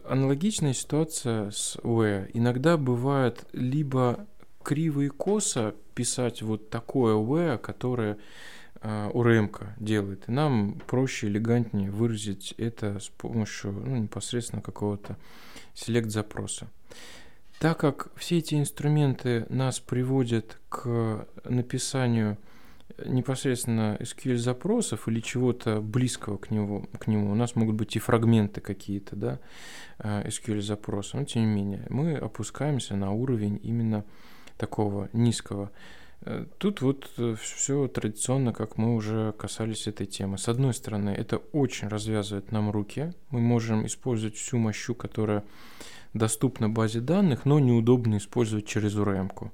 [0.05, 2.29] аналогичная ситуация с ОЭ.
[2.33, 4.27] Иногда бывает либо
[4.63, 8.17] криво и косо писать вот такое ОЭ, которое
[8.81, 10.27] э, ОРМ делает.
[10.27, 15.17] И нам проще, элегантнее выразить это с помощью ну, непосредственно какого-то
[15.73, 16.67] селект-запроса.
[17.59, 22.37] Так как все эти инструменты нас приводят к написанию
[23.03, 27.31] непосредственно SQL запросов или чего-то близкого к нему, к нему.
[27.31, 29.39] У нас могут быть и фрагменты какие-то, да,
[29.99, 34.05] э, SQL запроса, но тем не менее мы опускаемся на уровень именно
[34.57, 35.71] такого низкого.
[36.21, 40.37] Э, тут вот э, все традиционно, как мы уже касались этой темы.
[40.37, 43.13] С одной стороны, это очень развязывает нам руки.
[43.29, 45.43] Мы можем использовать всю мощу, которая
[46.13, 49.31] доступна базе данных, но неудобно использовать через URM.
[49.33, 49.51] -ку.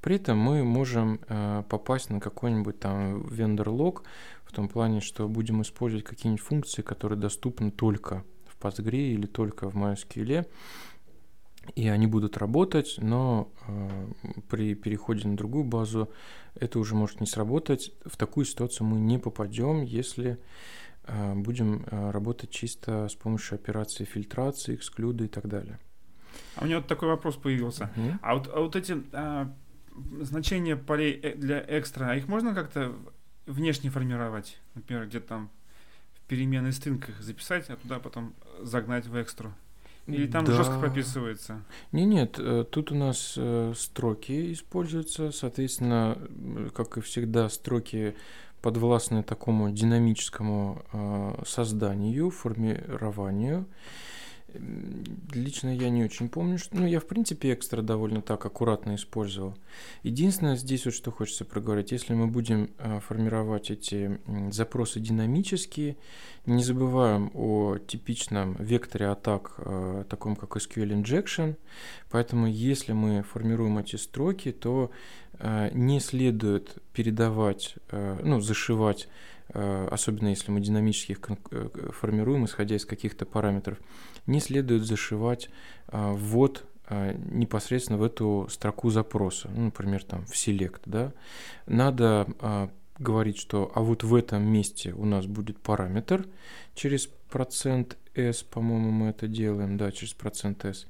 [0.00, 4.04] При этом мы можем э, попасть на какой-нибудь там вендор лог
[4.44, 9.68] в том плане, что будем использовать какие-нибудь функции, которые доступны только в Postgre или только
[9.68, 10.46] в MySQL,
[11.74, 14.08] и они будут работать, но э,
[14.48, 16.10] при переходе на другую базу
[16.54, 17.92] это уже может не сработать.
[18.04, 20.38] В такую ситуацию мы не попадем, если
[21.04, 25.78] э, будем работать чисто с помощью операции фильтрации, эксклюда и так далее.
[26.56, 27.90] А у меня вот такой вопрос появился.
[27.96, 28.18] Mm-hmm.
[28.22, 29.52] А, вот, а вот эти а,
[30.20, 32.94] значения полей э, для экстра, а их можно как-то
[33.46, 34.58] внешне формировать?
[34.74, 35.50] Например, где-то там
[36.14, 39.52] в переменной стринках записать, а туда потом загнать в экстру?
[40.06, 40.54] Или там да.
[40.54, 41.62] жестко прописывается?
[41.92, 46.18] Не, нет, э, тут у нас э, строки используются, соответственно,
[46.74, 48.16] как и всегда, строки
[48.62, 53.66] подвластны такому динамическому созданию, формированию.
[55.34, 56.76] Лично я не очень помню, что...
[56.76, 59.54] Ну, я, в принципе, экстра довольно так аккуратно использовал.
[60.02, 61.92] Единственное, здесь вот что хочется проговорить.
[61.92, 64.18] Если мы будем э, формировать эти
[64.50, 65.96] запросы динамические,
[66.46, 71.56] не забываем о типичном векторе атак, э, таком как SQL Injection.
[72.10, 74.90] Поэтому, если мы формируем эти строки, то
[75.34, 79.08] э, не следует передавать, ну, зашивать
[79.52, 81.20] особенно если мы динамически их
[81.94, 83.78] формируем, исходя из каких-то параметров,
[84.26, 85.48] не следует зашивать
[85.86, 91.12] а, ввод непосредственно в эту строку запроса, ну, например, там в select, да,
[91.66, 96.26] надо говорить, что а вот в этом месте у нас будет параметр
[96.74, 100.86] через процент s, по-моему, мы это делаем, да, через процент s,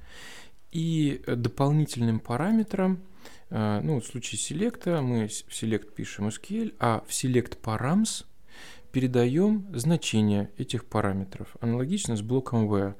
[0.70, 3.00] и дополнительным параметром,
[3.50, 8.24] ну, в случае селекта мы в select пишем SQL, а в select params
[8.92, 12.94] передаем значение этих параметров, аналогично с блоком where.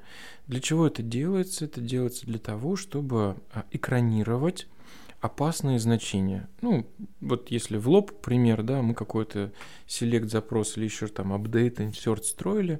[0.47, 1.65] Для чего это делается?
[1.65, 4.67] Это делается для того, чтобы а, экранировать
[5.21, 6.47] опасные значения.
[6.61, 6.87] Ну,
[7.19, 9.51] вот если в лоб пример, да, мы какой-то
[9.87, 12.79] select запрос или еще там update, insert строили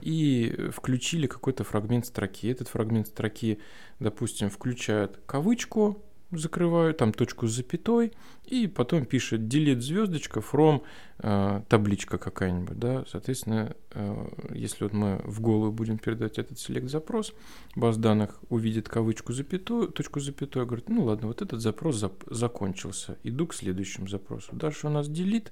[0.00, 2.48] и включили какой-то фрагмент строки.
[2.48, 3.58] Этот фрагмент строки,
[4.00, 8.12] допустим, включает кавычку, закрываю, там точку с запятой,
[8.44, 10.82] и потом пишет delete звездочка from
[11.18, 16.88] э, табличка какая-нибудь, да, соответственно, э, если вот мы в голову будем передать этот select
[16.88, 17.32] запрос,
[17.76, 23.16] баз данных увидит кавычку запятую, точку запятой, говорит, ну ладно, вот этот запрос зап закончился,
[23.22, 24.54] иду к следующему запросу.
[24.54, 25.48] Дальше у нас delete,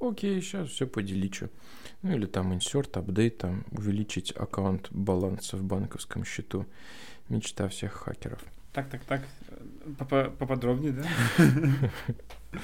[0.00, 1.50] окей, сейчас все поделичу.
[2.02, 6.66] Ну или там insert, update, там увеличить аккаунт баланса в банковском счету.
[7.28, 8.40] Мечта всех хакеров.
[8.76, 9.22] Так, так, так.
[10.38, 11.06] Поподробнее, да?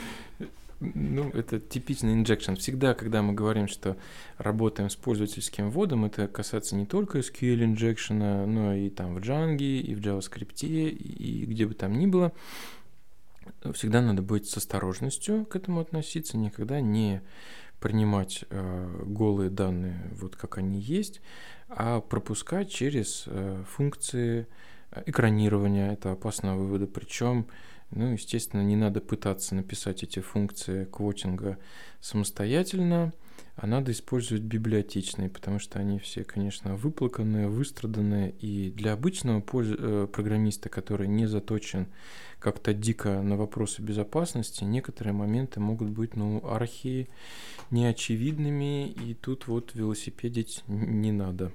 [0.94, 2.54] Ну, это типичный инжекшн.
[2.54, 3.96] Всегда, когда мы говорим, что
[4.36, 9.62] работаем с пользовательским вводом, это касается не только SQL инжекшена, но и там в Django,
[9.62, 12.32] и в JavaScript, и где бы там ни было.
[13.72, 17.22] Всегда надо быть с осторожностью к этому относиться, никогда не
[17.78, 21.20] принимать э, голые данные вот как они есть,
[21.68, 24.48] а пропускать через э, функции
[25.06, 26.86] экранирование, это опасного вывода.
[26.86, 27.46] Причем,
[27.90, 31.58] ну, естественно, не надо пытаться написать эти функции квотинга
[32.00, 33.12] самостоятельно,
[33.56, 39.68] а надо использовать библиотечные, потому что они все, конечно, выплаканные, выстраданные, и для обычного польз...
[39.78, 41.86] Э, программиста, который не заточен
[42.38, 47.08] как-то дико на вопросы безопасности, некоторые моменты могут быть, ну, архи
[47.70, 51.52] неочевидными, и тут вот велосипедить не надо.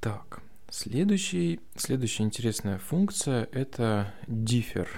[0.00, 0.42] Так,
[0.74, 4.88] Следующий, следующая интересная функция– это differ,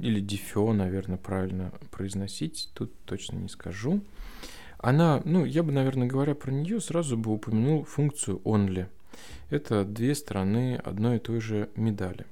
[0.00, 4.00] или differ, наверное, правильно произносить, тут точно не скажу.
[4.78, 8.86] Она, ну, я бы, наверное, говоря про нее, сразу бы упомянул функцию only.
[9.50, 12.24] Это две стороны одной и той же медали.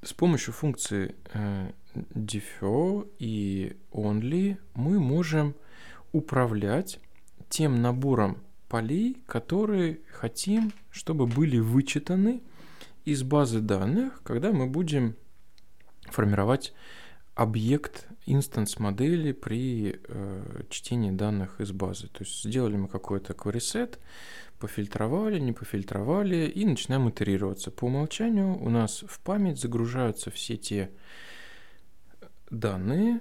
[0.00, 1.72] С помощью функции э,
[2.14, 5.56] differ и only мы можем
[6.12, 7.00] управлять
[7.50, 8.38] тем набором
[8.74, 12.42] полей, которые хотим, чтобы были вычитаны
[13.04, 15.14] из базы данных, когда мы будем
[16.06, 16.74] формировать
[17.36, 22.08] объект инстанс модели при э, чтении данных из базы.
[22.08, 23.98] То есть сделали мы какой-то query set,
[24.58, 27.70] пофильтровали, не пофильтровали и начинаем итерироваться.
[27.70, 30.90] По умолчанию у нас в память загружаются все те
[32.50, 33.20] данные,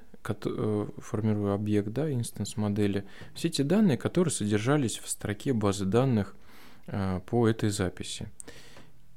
[0.98, 6.36] формирую объект, да, инстанс модели, все эти данные, которые содержались в строке базы данных
[6.88, 8.30] э, по этой записи.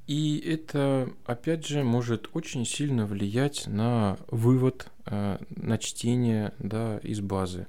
[0.05, 7.19] И это, опять же, может очень сильно влиять на вывод, э, на чтение да, из
[7.21, 7.67] базы.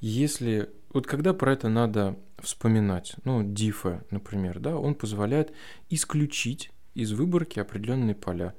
[0.00, 5.52] Если вот когда про это надо вспоминать, ну, diffa, например, да, он позволяет
[5.90, 8.54] исключить из выборки определенные поля.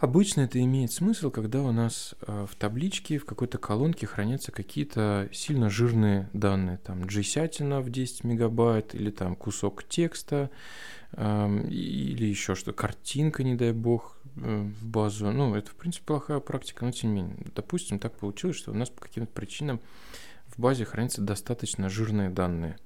[0.00, 5.28] Обычно это имеет смысл, когда у нас э, в табличке, в какой-то колонке хранятся какие-то
[5.32, 10.50] сильно жирные данные, там джейсятина в 10 мегабайт, или там кусок текста,
[11.16, 15.30] или еще что, картинка, не дай бог, э, в базу.
[15.32, 17.46] Ну, это, в принципе, плохая практика, но тем не менее.
[17.54, 19.80] Допустим, так получилось, что у нас по каким-то причинам
[20.46, 22.78] в базе хранятся достаточно жирные данные.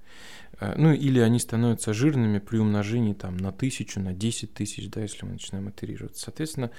[0.61, 5.03] Э, ну, или они становятся жирными при умножении там, на тысячу, на 10 тысяч, да,
[5.03, 6.17] если мы начинаем итерировать.
[6.17, 6.71] Соответственно,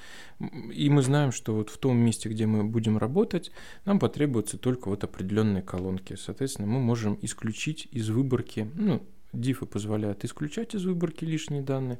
[0.72, 3.50] и мы знаем, что вот в том месте, где мы будем работать,
[3.84, 6.16] нам потребуются только вот определенные колонки.
[6.16, 9.02] Соответственно, мы можем исключить из выборки, ну,
[9.34, 11.98] дифы позволяют исключать из выборки лишние данные,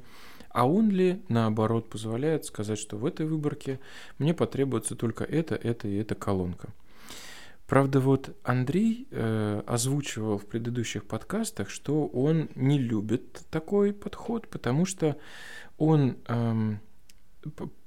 [0.49, 3.79] а он ли, наоборот, позволяет сказать, что в этой выборке
[4.17, 6.69] мне потребуется только это, это и эта колонка.
[7.67, 14.85] Правда, вот Андрей э, озвучивал в предыдущих подкастах, что он не любит такой подход, потому
[14.85, 15.17] что
[15.77, 16.79] он эм,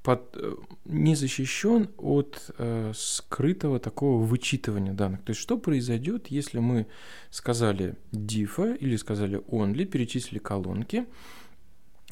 [0.03, 0.55] под, э,
[0.85, 5.23] не защищен от э, скрытого такого вычитывания данных.
[5.25, 6.87] То есть что произойдет, если мы
[7.31, 11.07] сказали diffa или сказали only, перечислили колонки,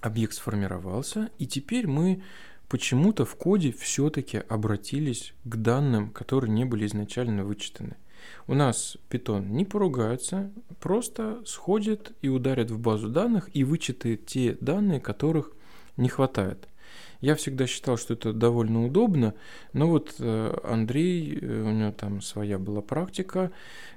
[0.00, 2.22] объект сформировался, и теперь мы
[2.68, 7.96] почему-то в коде все-таки обратились к данным, которые не были изначально вычитаны.
[8.46, 10.50] У нас Python не поругается,
[10.80, 15.52] просто сходит и ударит в базу данных и вычитает те данные, которых
[15.96, 16.68] не хватает.
[17.20, 19.34] Я всегда считал, что это довольно удобно,
[19.72, 23.52] но вот э, Андрей, э, у него там своя была практика,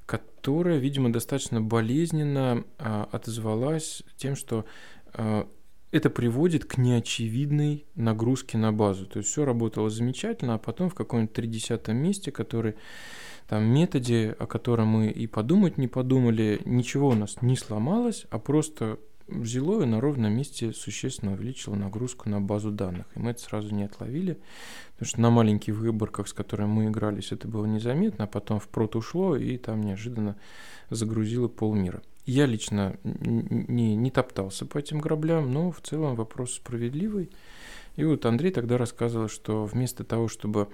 [0.06, 4.66] которая, видимо, достаточно болезненно а, отозвалась тем, что
[5.14, 5.48] а,
[5.92, 9.06] это приводит к неочевидной нагрузке на базу.
[9.06, 12.76] То есть все работало замечательно, а потом в каком-нибудь 30 месте, который
[13.48, 18.38] там методе, о котором мы и подумать не подумали, ничего у нас не сломалось, а
[18.38, 23.08] просто взяло и на ровном месте существенно увеличило нагрузку на базу данных.
[23.16, 24.40] И мы это сразу не отловили,
[24.94, 28.68] потому что на маленьких выборках, с которыми мы игрались, это было незаметно, а потом в
[28.68, 30.36] прот ушло, и там неожиданно
[30.90, 32.02] загрузило полмира.
[32.30, 37.32] Я лично не, не топтался по этим граблям, но в целом вопрос справедливый.
[37.96, 40.68] И вот Андрей тогда рассказывал, что вместо того, чтобы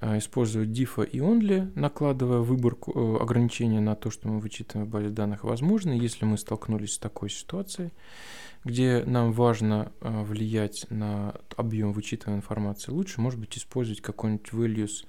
[0.00, 4.90] а, использовать diffa и only, накладывая выборку, э, ограничения на то, что мы вычитываем в
[4.90, 7.90] базе данных, возможно, если мы столкнулись с такой ситуацией,
[8.62, 15.04] где нам важно а, влиять на объем вычитываемой информации, лучше, может быть, использовать какой-нибудь values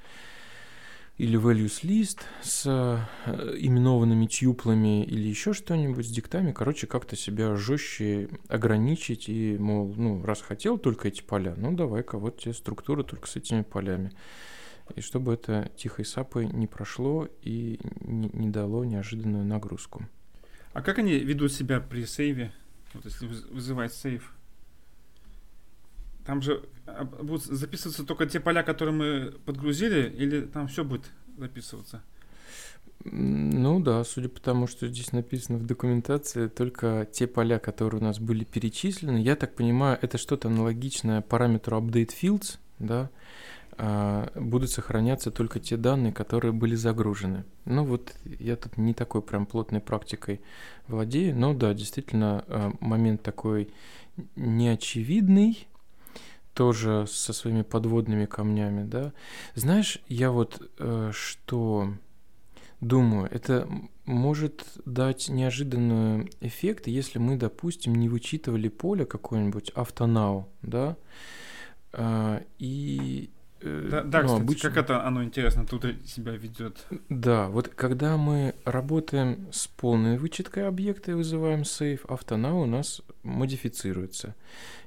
[1.23, 7.55] или values list с э, именованными тюплами или еще что-нибудь с диктами, короче, как-то себя
[7.55, 13.03] жестче ограничить и, мол, ну, раз хотел только эти поля, ну, давай-ка вот тебе структура
[13.03, 14.11] только с этими полями.
[14.95, 20.05] И чтобы это тихой сапой не прошло и не, не дало неожиданную нагрузку.
[20.73, 22.51] А как они ведут себя при сейве?
[22.93, 24.33] Вот если вызывать сейв?
[26.25, 31.05] Там же а, будут записываться только те поля, которые мы подгрузили, или там все будет
[31.37, 32.01] записываться?
[33.05, 38.03] Ну да, судя по тому, что здесь написано в документации, только те поля, которые у
[38.03, 43.09] нас были перечислены, я так понимаю, это что-то аналогичное параметру update fields, да,
[43.77, 47.43] а, будут сохраняться только те данные, которые были загружены.
[47.65, 50.39] Ну вот я тут не такой прям плотной практикой
[50.87, 53.69] владею, но да, действительно а, момент такой
[54.37, 55.67] неочевидный,
[56.53, 59.13] тоже со своими подводными камнями, да.
[59.55, 61.93] Знаешь, я вот э, что
[62.79, 63.67] думаю, это
[64.05, 70.97] может дать неожиданный эффект, если мы, допустим, не вычитывали поле какое-нибудь автонау, да,
[71.93, 73.29] э, и
[73.63, 74.69] да, да ну, кстати, обычно...
[74.69, 76.85] как это оно интересно тут себя ведет.
[77.07, 83.01] Да, вот когда мы работаем с полной вычеткой объекта и вызываем сейф, автонау у нас
[83.23, 84.35] модифицируется.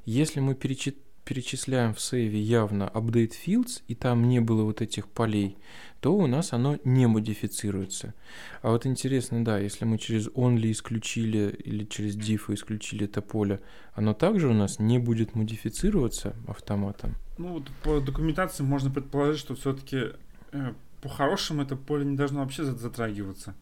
[0.04, 5.08] Если мы перечит перечисляем в сейве явно update fields, и там не было вот этих
[5.08, 5.58] полей,
[6.00, 8.14] то у нас оно не модифицируется.
[8.62, 13.60] А вот интересно, да, если мы через only исключили или через diff исключили это поле,
[13.94, 17.16] оно также у нас не будет модифицироваться автоматом?
[17.38, 20.12] Ну, вот по документации можно предположить, что все-таки
[20.52, 23.56] э, по-хорошему это поле не должно вообще затрагиваться,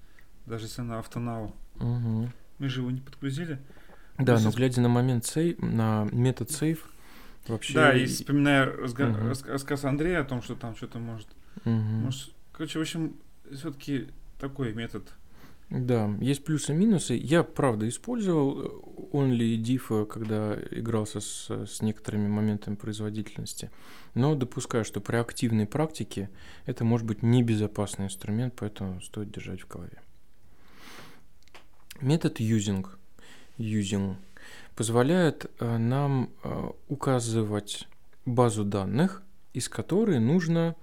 [0.45, 1.55] даже если оно автонау.
[1.77, 2.29] Угу.
[2.59, 3.59] Мы же его не подгрузили.
[4.19, 6.79] Да, но глядя на момент сейв, на метод save,
[7.47, 7.75] Вообще...
[7.75, 9.11] Да, и вспоминая разга...
[9.11, 9.29] угу.
[9.29, 11.29] рассказ Андрея о том, что там что-то может...
[11.65, 11.71] Угу.
[11.71, 12.33] может...
[12.53, 13.17] Короче, в общем,
[13.53, 15.13] все-таки такой метод.
[15.71, 17.15] Да, есть плюсы и минусы.
[17.15, 18.69] Я, правда, использовал э,
[19.13, 23.71] only diff, когда игрался с, с некоторыми моментами производительности.
[24.15, 26.31] Но допускаю, что при активной практике
[26.67, 30.01] это может быть небезопасный инструмент, поэтому стоит держать в голове.
[32.01, 32.87] Метод using.
[33.59, 34.17] Using
[34.77, 37.89] позволяет э, нам э, указывать
[38.25, 39.22] базу данных,
[39.53, 40.77] из которой нужно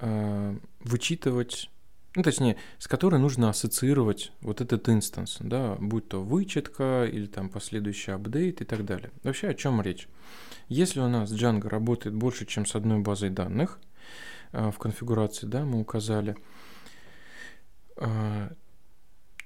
[0.00, 1.70] э, вычитывать
[2.16, 7.48] ну, точнее, с которой нужно ассоциировать вот этот инстанс, да, будь то вычетка или там
[7.48, 9.10] последующий апдейт и так далее.
[9.24, 10.06] Вообще о чем речь?
[10.68, 13.80] Если у нас Django работает больше, чем с одной базой данных,
[14.52, 16.36] в конфигурации, да, мы указали,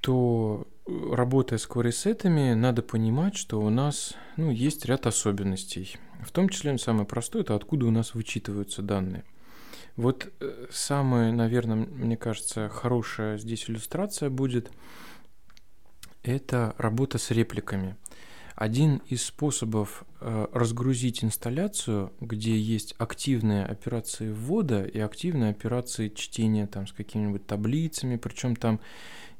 [0.02, 0.68] то
[1.12, 5.96] работая с query-сетами, надо понимать, что у нас ну, есть ряд особенностей.
[6.22, 9.24] В том числе ну, самое простое– это откуда у нас вычитываются данные.
[9.96, 14.70] Вот э, самая, наверное, мне кажется, хорошая здесь иллюстрация будет–
[16.22, 17.96] это работа с репликами.
[18.54, 26.66] Один из способов э, разгрузить инсталляцию, где есть активные операции ввода и активные операции чтения
[26.66, 28.80] там, с какими-нибудь таблицами, причем там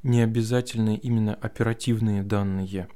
[0.03, 2.87] не обязательно именно оперативные данные,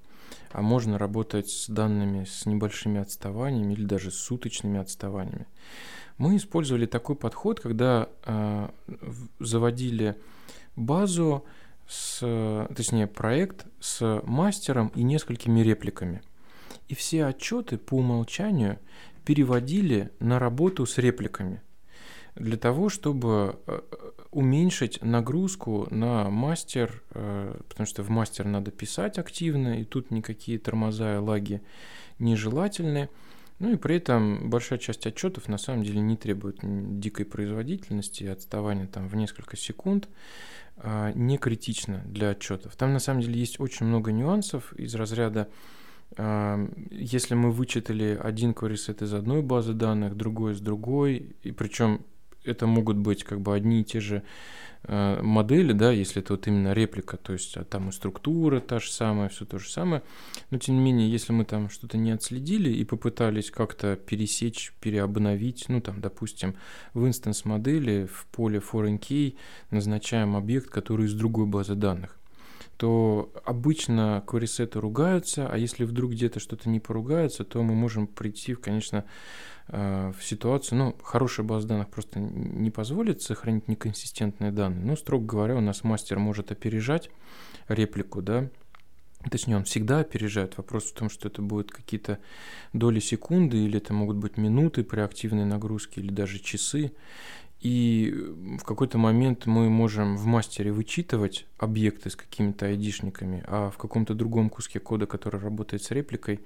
[0.51, 5.47] а можно работать с данными с небольшими отставаниями или даже с суточными отставаниями.
[6.17, 8.69] Мы использовали такой подход, когда э,
[9.39, 10.15] заводили
[10.75, 11.43] базу,
[11.87, 16.21] с, точнее, проект с мастером и несколькими репликами.
[16.87, 18.79] И все отчеты по умолчанию
[19.25, 21.61] переводили на работу с репликами
[22.35, 23.79] для того, чтобы э,
[24.31, 30.59] уменьшить нагрузку на мастер, э, потому что в мастер надо писать активно, и тут никакие
[30.59, 31.61] тормоза и лаги
[32.19, 33.09] нежелательны.
[33.59, 38.87] Ну и при этом большая часть отчетов на самом деле не требует дикой производительности, отставания
[38.87, 40.09] там в несколько секунд.
[40.77, 42.75] А, не критично для отчетов.
[42.75, 45.49] Там на самом деле есть очень много нюансов из разряда
[46.17, 52.05] а, если мы вычитали один set из одной базы данных, другой из другой, и причем
[52.43, 54.23] это могут быть как бы одни и те же
[54.85, 58.79] Э, модели, да, если это вот именно реплика, то есть а там и структура та
[58.79, 60.03] же самая, все то же самое,
[60.49, 65.65] но тем не менее, если мы там что-то не отследили и попытались как-то пересечь, переобновить,
[65.69, 66.55] ну там, допустим,
[66.93, 69.37] в инстанс модели в поле foreign key
[69.71, 72.19] назначаем объект, который из другой базы данных,
[72.83, 78.55] то обычно query ругаются, а если вдруг где-то что-то не поругается, то мы можем прийти,
[78.55, 79.05] конечно,
[79.69, 84.85] Э, в ситуацию, ну, хорошая база данных просто не позволит сохранить неконсистентные данные.
[84.85, 87.09] Ну, строго говоря, у нас мастер может опережать
[87.67, 88.49] реплику, да,
[89.31, 90.57] Точнее, он всегда опережает.
[90.57, 92.19] Вопрос в том, что это будут какие-то
[92.73, 96.91] доли секунды, или это могут быть минуты при активной нагрузке, или даже часы.
[97.63, 98.13] И
[98.59, 104.13] в какой-то момент мы можем в мастере вычитывать объекты с какими-то айдишниками, а в каком-то
[104.13, 106.41] другом куске кода, который работает с репликой,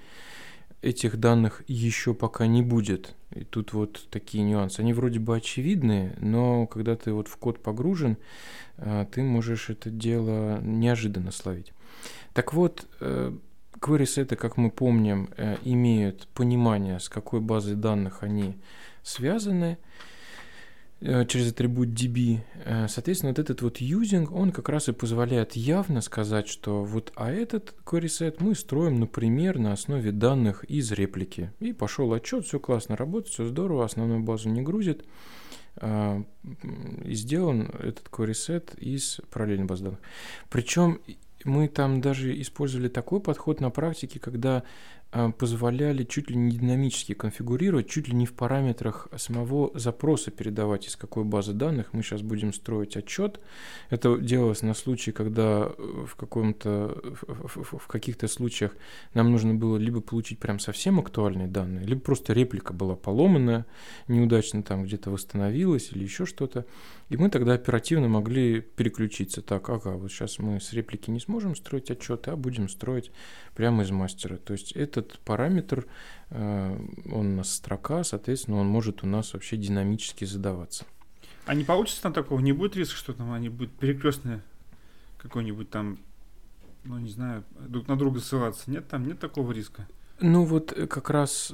[0.84, 3.16] этих данных еще пока не будет.
[3.32, 4.80] И тут вот такие нюансы.
[4.80, 8.18] Они вроде бы очевидные, но когда ты вот в код погружен,
[8.78, 11.74] а, ты можешь это дело неожиданно словить.
[12.34, 13.36] Так вот, э,
[13.80, 18.56] query сеты, как мы помним, э, имеют понимание, с какой базой данных они
[19.02, 20.16] связаны, Э,
[21.00, 22.40] через атрибут DB.
[22.66, 27.14] Э, соответственно, вот этот вот using, он как раз и позволяет явно сказать, что вот
[27.16, 31.52] а этот query set мы строим, например, на основе данных из реплики.
[31.60, 35.06] И пошел отчет, все классно работает, все здорово, основную базу не грузит.
[35.76, 36.24] Э,
[37.06, 40.00] и сделан этот query set из параллельной базы данных.
[40.50, 41.00] Причем
[41.44, 44.64] мы там даже использовали такой подход на практике, когда
[45.38, 50.96] позволяли чуть ли не динамически конфигурировать, чуть ли не в параметрах самого запроса передавать, из
[50.96, 53.40] какой базы данных мы сейчас будем строить отчет.
[53.90, 58.76] Это делалось на случай, когда э, в, каком-то, в каких-то случаях
[59.14, 63.66] нам нужно было либо получить прям совсем актуальные данные, либо просто реплика была поломанная,
[64.08, 66.66] неудачно там где-то восстановилась или еще что-то.
[67.10, 69.42] И мы тогда оперативно могли переключиться.
[69.42, 73.12] Так, ага, вот сейчас мы с реплики не сможем строить отчеты, а будем строить
[73.58, 74.38] прямо из мастера.
[74.38, 75.88] То есть этот параметр,
[76.30, 76.78] э,
[77.12, 80.86] он у нас строка, соответственно, он может у нас вообще динамически задаваться.
[81.48, 82.40] А не получится там такого?
[82.40, 84.44] Не будет риска, что там они будут перекрестные
[85.18, 85.98] какой-нибудь там,
[86.84, 88.70] ну не знаю, друг на друга ссылаться?
[88.70, 89.88] Нет, там нет такого риска?
[90.20, 91.54] Ну вот э, как раз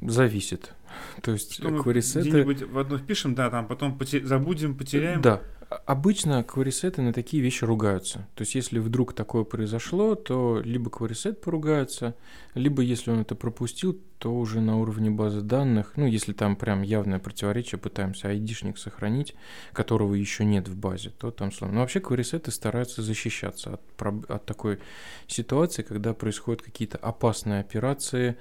[0.00, 0.74] зависит.
[1.22, 5.22] То есть что query где-нибудь в одно впишем, да, там потом поте- забудем, потеряем.
[5.22, 5.40] Да,
[5.86, 8.26] Обычно кварисеты на такие вещи ругаются.
[8.34, 12.16] То есть, если вдруг такое произошло, то либо кварисет поругается,
[12.54, 16.82] либо если он это пропустил, то уже на уровне базы данных, ну, если там прям
[16.82, 19.34] явное противоречие, пытаемся айдишник сохранить,
[19.72, 21.76] которого еще нет в базе, то там сломано.
[21.76, 24.78] Но вообще кварисеты стараются защищаться от, от такой
[25.26, 28.36] ситуации, когда происходят какие-то опасные операции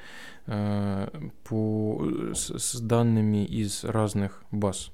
[0.48, 4.92] э, по, с, с данными из разных баз.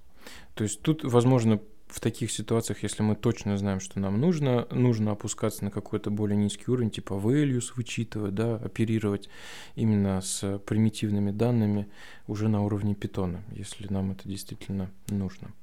[0.53, 1.59] То есть тут, возможно,
[1.95, 6.35] в таких ситуациях, если мы точно знаем, что нам нужно, нужно опускаться на какой-то более
[6.35, 9.29] низкий уровень, типа values вычитывать, да, оперировать
[9.75, 11.87] именно с примитивными данными
[12.27, 15.53] уже на уровне питона, если нам это действительно нужно.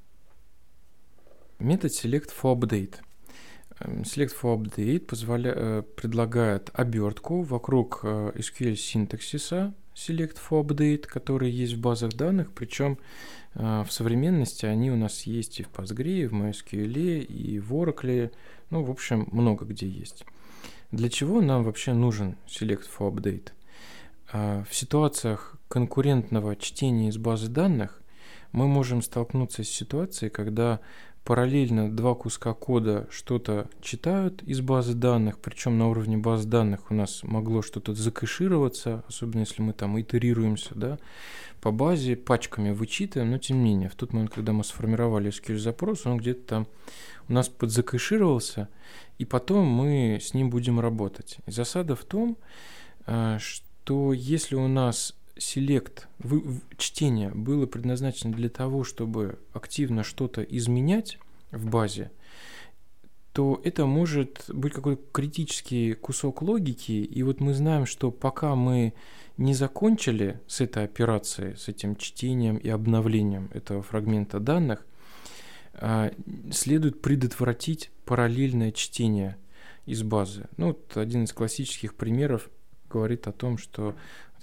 [1.58, 2.94] Метод select for update.
[3.80, 5.52] Эм, select for update позволя...
[5.54, 12.53] Э, предлагает обертку вокруг э, SQL синтаксиса select for update, который есть в базах данных,
[12.53, 12.99] причем
[13.55, 17.74] а, в современности они у нас есть и в Postgre, и в MySQL, и в
[17.74, 18.32] Oracle,
[18.70, 20.24] ну, в общем, много где есть.
[20.90, 23.53] Для чего нам вообще нужен Select for Update?
[24.32, 28.03] А, в ситуациях конкурентного чтения из базы данных
[28.53, 30.80] мы можем столкнуться с ситуацией, когда
[31.24, 36.94] параллельно два куска кода что-то читают из базы данных, причем на уровне баз данных у
[36.94, 40.98] нас могло что-то закэшироваться, особенно если мы там итерируемся, да,
[41.60, 46.06] по базе, пачками вычитываем, но тем не менее, в тот момент, когда мы сформировали SQL-запрос,
[46.06, 46.66] он где-то там
[47.28, 48.68] у нас подзакэшировался,
[49.18, 51.38] и потом мы с ним будем работать.
[51.46, 52.36] И засада в том,
[53.06, 56.08] э, что если у нас селект
[56.76, 61.18] чтение было предназначено для того, чтобы активно что-то изменять
[61.50, 62.10] в базе,
[63.32, 66.92] то это может быть какой-то критический кусок логики.
[66.92, 68.92] И вот мы знаем, что пока мы
[69.38, 74.86] не закончили с этой операцией, с этим чтением и обновлением этого фрагмента данных,
[75.74, 76.12] а,
[76.50, 79.38] следует предотвратить параллельное чтение
[79.86, 80.48] из базы.
[80.58, 82.50] Ну, вот один из классических примеров
[82.90, 83.94] говорит о том, что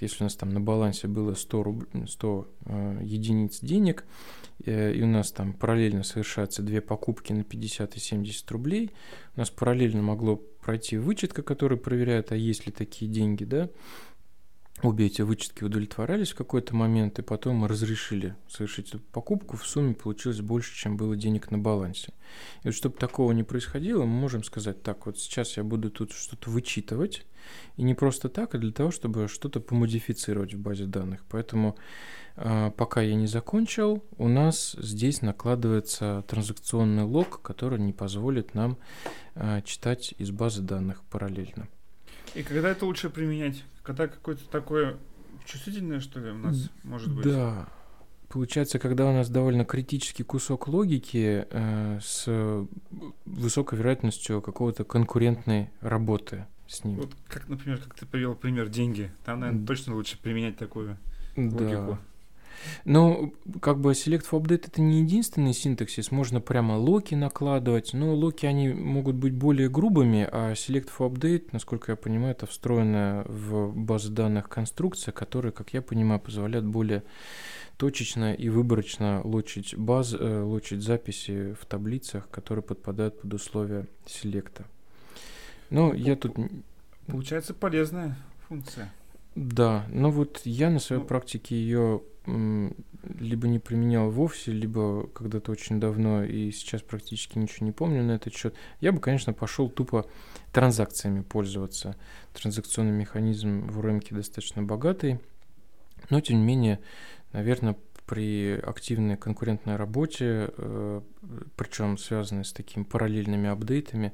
[0.01, 1.85] если у нас там на балансе было 100, руб...
[2.07, 4.05] 100 э, единиц денег,
[4.65, 8.91] э, и у нас там параллельно совершаются две покупки на 50 и 70 рублей,
[9.35, 13.69] у нас параллельно могло пройти вычетка, которая проверяет, а есть ли такие деньги, да,
[14.81, 19.65] обе эти вычетки удовлетворялись в какой-то момент, и потом мы разрешили совершить эту покупку, в
[19.65, 22.13] сумме получилось больше, чем было денег на балансе.
[22.63, 26.11] И вот чтобы такого не происходило, мы можем сказать, так, вот сейчас я буду тут
[26.11, 27.25] что-то вычитывать,
[27.77, 31.23] и не просто так, а для того, чтобы что-то помодифицировать в базе данных.
[31.29, 31.77] Поэтому
[32.35, 38.77] э, пока я не закончил, у нас здесь накладывается транзакционный лог, который не позволит нам
[39.35, 41.67] э, читать из базы данных параллельно.
[42.35, 43.63] И когда это лучше применять?
[43.83, 44.97] Когда какое-то такое
[45.45, 47.25] чувствительное, что ли, у нас может быть?
[47.25, 47.67] Да.
[48.29, 52.67] Получается, когда у нас довольно критический кусок логики э, с
[53.25, 56.97] высокой вероятностью какого-то конкурентной работы с ним.
[56.97, 59.11] Вот как, например, как ты привел пример деньги.
[59.25, 60.97] Там, наверное, точно лучше применять такую
[61.35, 61.57] да.
[61.57, 61.99] логику.
[62.85, 68.13] Ну, как бы Select for Update это не единственный синтаксис, можно прямо локи накладывать, но
[68.13, 73.23] локи они могут быть более грубыми, а Select for Update, насколько я понимаю, это встроенная
[73.25, 77.03] в базу данных конструкция, которая, как я понимаю, позволяет более
[77.77, 84.65] точечно и выборочно лочить, баз, э, лочить записи в таблицах, которые подпадают под условия селекта.
[85.69, 86.35] Ну, я тут...
[87.07, 88.91] Получается полезная функция.
[89.35, 92.01] Да, но вот я на своей ну, практике ее
[93.17, 98.11] либо не применял вовсе, либо когда-то очень давно и сейчас практически ничего не помню на
[98.11, 98.55] этот счет.
[98.81, 100.05] Я бы, конечно, пошел тупо
[100.51, 101.95] транзакциями пользоваться.
[102.33, 105.19] Транзакционный механизм в рынке достаточно богатый,
[106.09, 106.79] но тем не менее,
[107.31, 107.75] наверное,
[108.05, 111.01] при активной конкурентной работе, э,
[111.55, 114.13] причем связанной с такими параллельными апдейтами,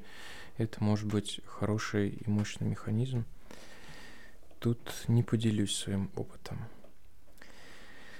[0.58, 3.24] это может быть хороший и мощный механизм.
[4.58, 6.58] Тут не поделюсь своим опытом.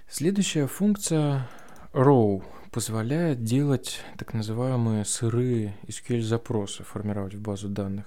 [0.08, 1.48] Следующая функция
[1.92, 8.06] row позволяет делать так называемые сырые SQL-запросы, формировать в базу данных.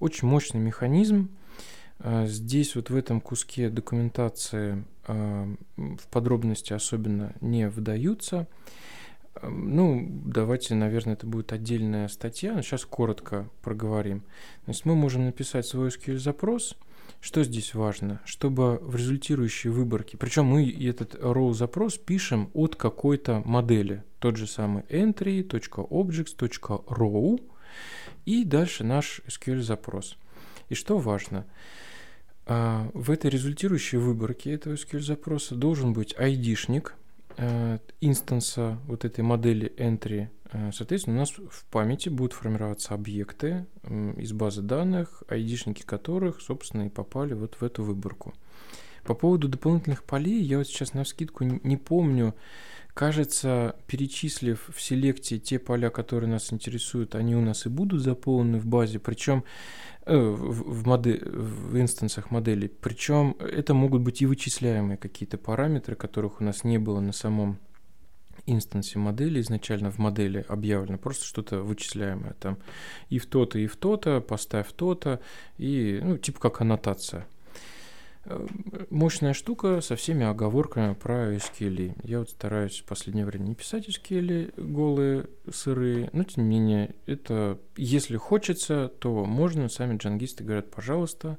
[0.00, 1.30] Очень мощный механизм.
[2.00, 8.48] А, здесь вот в этом куске документации а, в подробности особенно не вдаются.
[9.36, 14.22] А, ну, давайте, наверное, это будет отдельная статья, но сейчас коротко проговорим.
[14.64, 16.76] То есть мы можем написать свой SQL-запрос,
[17.26, 18.20] что здесь важно?
[18.24, 24.46] Чтобы в результирующей выборке, причем мы этот row запрос пишем от какой-то модели, тот же
[24.46, 27.40] самый entry.objects.row
[28.26, 30.16] и дальше наш SQL запрос.
[30.68, 31.44] И что важно?
[32.46, 36.92] А, в этой результирующей выборке этого SQL запроса должен быть ID-шник
[37.38, 40.28] э, инстанса вот этой модели entry
[40.72, 43.66] соответственно, у нас в памяти будут формироваться объекты
[44.16, 48.34] из базы данных, айдишники которых, собственно, и попали вот в эту выборку.
[49.04, 52.34] По поводу дополнительных полей, я вот сейчас на вскидку не помню,
[52.96, 58.58] кажется, перечислив в селекте те поля, которые нас интересуют, они у нас и будут заполнены
[58.58, 59.44] в базе, причем
[60.06, 62.68] э, в, в, модель, в инстансах моделей.
[62.68, 67.58] Причем это могут быть и вычисляемые какие-то параметры, которых у нас не было на самом
[68.46, 72.58] инстансе модели изначально в модели объявлено просто что-то вычисляемое там
[73.10, 75.20] и в то-то, и в то-то, поставь то-то,
[75.58, 77.26] и ну, типа как аннотация.
[78.28, 78.44] Э,
[78.90, 81.96] мощная штука со всеми оговорками про SQL.
[82.02, 86.94] Я вот стараюсь в последнее время не писать SQL голые, сырые, но тем не менее,
[87.06, 91.38] это если хочется, то можно, сами джангисты говорят, пожалуйста.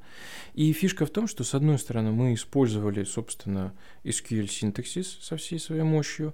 [0.53, 3.73] И фишка в том, что с одной стороны мы использовали, собственно,
[4.05, 6.33] SQL синтаксис со всей своей мощью,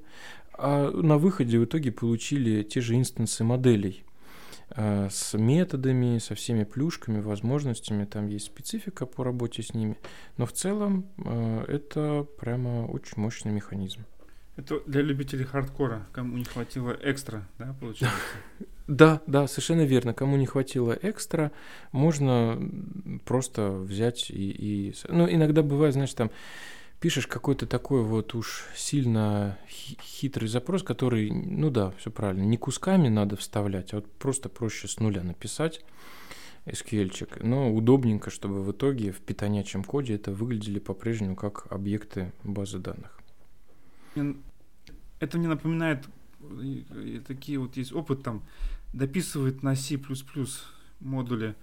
[0.58, 4.04] а на выходе в итоге получили те же инстансы моделей
[4.70, 8.06] э, с методами, со всеми плюшками, возможностями.
[8.06, 9.97] Там есть специфика по работе с ними.
[10.38, 14.06] Но в целом э, это прямо очень мощный механизм.
[14.56, 18.18] Это для любителей хардкора, кому не хватило экстра, да, получается?
[18.86, 20.14] Да, да, совершенно верно.
[20.14, 21.54] Кому не хватило экстра,
[21.93, 22.60] можно
[23.24, 24.51] просто взять и...
[24.51, 24.93] и...
[25.08, 26.32] Ну, иногда бывает, знаешь, там
[27.04, 33.10] пишешь какой-то такой вот уж сильно хитрый запрос, который, ну да, все правильно, не кусками
[33.10, 35.84] надо вставлять, а вот просто проще с нуля написать
[36.66, 37.43] SQL-чик.
[37.43, 43.20] Но удобненько, чтобы в итоге в питонячем коде это выглядели по-прежнему как объекты базы данных.
[45.20, 46.06] Это мне напоминает
[47.28, 48.43] такие вот есть опыт там
[48.93, 49.99] дописывает на C++
[51.01, 51.56] модули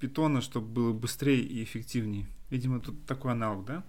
[0.00, 2.26] питона, чтобы было быстрее и эффективнее.
[2.48, 3.84] Видимо, тут такой аналог, да?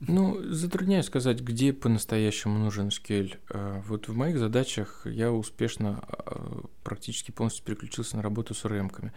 [0.00, 3.36] Ну, затрудняюсь сказать, где по-настоящему нужен SQL.
[3.50, 9.10] А, вот в моих задачах я успешно а, практически полностью переключился на работу с rm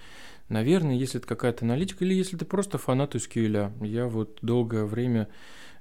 [0.50, 3.86] Наверное, если это какая-то аналитика или если ты просто фанат SQL.
[3.86, 5.28] Я вот долгое время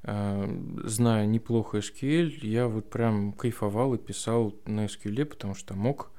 [0.02, 0.46] а,
[0.84, 6.10] зная неплохо SQL, я вот прям кайфовал и писал на SQL, потому что мог.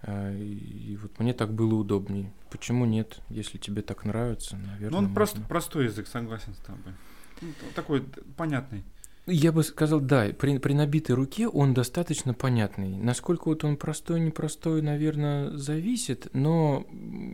[0.00, 2.32] А, и вот мне так было удобнее.
[2.50, 3.20] Почему нет?
[3.28, 4.90] Если тебе так нравится, наверное.
[4.90, 6.94] Ну, он просто простой язык, согласен с тобой.
[7.42, 8.02] Ну, такой
[8.36, 8.84] понятный.
[9.26, 12.96] Я бы сказал, да, при, при набитой руке он достаточно понятный.
[12.96, 16.84] Насколько вот он простой, непростой, наверное, зависит, но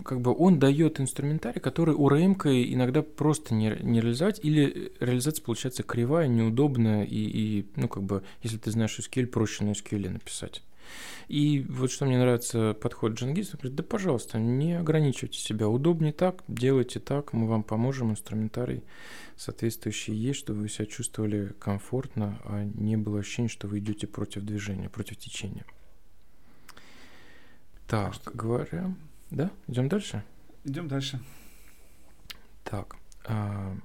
[0.04, 5.42] как бы он дает инструментарий, который у РМК иногда просто не, не реализовать, или реализация
[5.42, 10.10] получается кривая, неудобная, и, и, ну, как бы, если ты знаешь SQL, проще на SQL
[10.10, 10.62] написать.
[11.28, 16.42] И вот что мне нравится подход Джангиса, говорит, да, пожалуйста, не ограничивайте себя, удобнее так,
[16.48, 18.82] делайте так, мы вам поможем, инструментарий
[19.36, 24.42] соответствующий есть, чтобы вы себя чувствовали комфортно, а не было ощущения, что вы идете против
[24.42, 25.64] движения, против течения.
[27.86, 28.30] Так, что...
[28.32, 28.94] говоря,
[29.30, 30.24] да, идем дальше?
[30.64, 31.20] Идем дальше.
[32.64, 33.76] Так, а,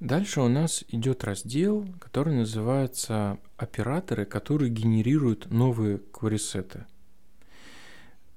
[0.00, 6.86] дальше у нас идет раздел, который называется операторы, которые генерируют новые кварисеты.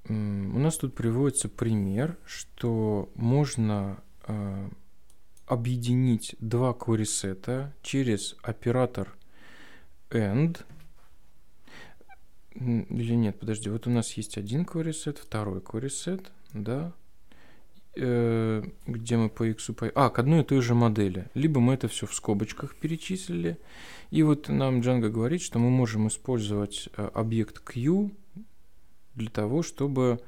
[0.08, 4.70] У нас тут приводится пример, что можно а,
[5.46, 9.14] объединить два query через оператор
[10.10, 10.64] AND.
[12.54, 17.07] Или нет, подожди, вот у нас есть один query второй query да, э,
[17.98, 19.86] где мы по x по...
[19.94, 21.26] А, к одной и той же модели.
[21.34, 23.58] Либо мы это все в скобочках перечислили.
[24.10, 28.10] И вот нам Django говорит, что мы можем использовать э, объект Q
[29.14, 30.20] для того, чтобы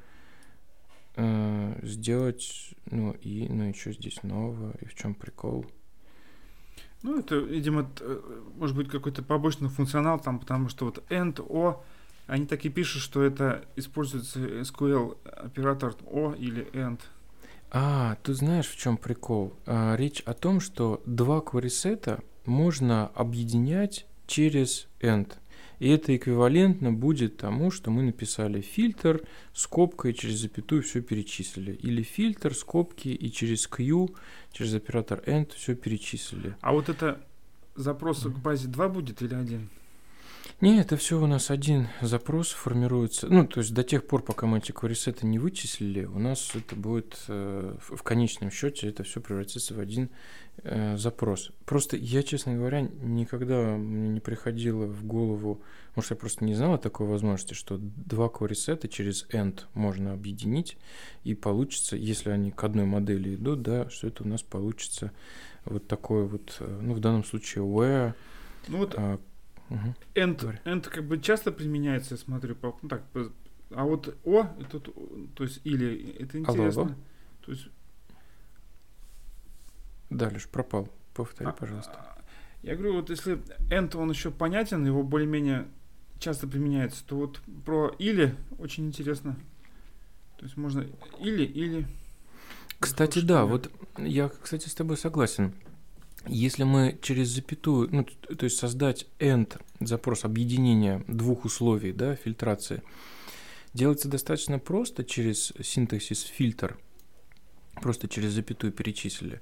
[1.16, 5.64] э, сделать, ну и, ну и что здесь нового, и в чем прикол?
[7.02, 8.20] Ну, это, видимо, э,
[8.56, 11.82] может быть какой-то побочный функционал там, потому что вот end, o,
[12.26, 17.00] они так и пишут, что это используется SQL оператор o или end.
[17.70, 19.54] А, ты знаешь, в чем прикол?
[19.66, 25.34] А, речь о том, что два query можно объединять через end.
[25.78, 29.22] И это эквивалентно будет тому, что мы написали фильтр,
[29.54, 31.72] скобка и через запятую все перечислили.
[31.72, 34.10] Или фильтр, скобки и через Q,
[34.52, 36.54] через оператор end все перечислили.
[36.60, 37.20] А вот это
[37.76, 39.70] запрос к базе 2 будет или один?
[40.60, 43.28] Не, это все у нас один запрос формируется.
[43.28, 46.76] Ну, то есть до тех пор, пока мы эти кварисеты не вычислили, у нас это
[46.76, 50.10] будет э, в конечном счете это все превратится в один
[50.62, 51.50] э, запрос.
[51.64, 55.62] Просто я, честно говоря, никогда мне не приходило в голову,
[55.96, 60.76] может, я просто не знала такой возможности, что два кварисета через end можно объединить,
[61.24, 65.12] и получится, если они к одной модели идут, да, что это у нас получится
[65.64, 68.12] вот такое вот, э, ну, в данном случае where,
[68.68, 68.94] ну вот
[69.70, 69.94] а, Угу.
[70.14, 73.30] End как бы часто применяется, я смотрю, по, ну, так, по,
[73.70, 76.82] а вот о, это, то есть или, это интересно.
[76.82, 76.94] Алло, алло.
[77.42, 77.68] То есть...
[80.10, 80.88] Да, лишь пропал.
[81.14, 81.92] Повтори, а, пожалуйста.
[81.94, 82.22] А,
[82.62, 83.40] я говорю, вот если
[83.70, 85.66] end, он еще понятен, его более-менее
[86.18, 89.36] часто применяется, то вот про или очень интересно.
[90.36, 90.86] То есть можно
[91.18, 91.86] или, или.
[92.78, 95.54] Кстати, да, вот я, кстати, с тобой согласен.
[96.26, 102.82] Если мы через запятую, ну, то есть создать end запрос объединения двух условий, да, фильтрации,
[103.72, 106.78] делается достаточно просто через синтаксис фильтр,
[107.80, 109.40] просто через запятую перечислили,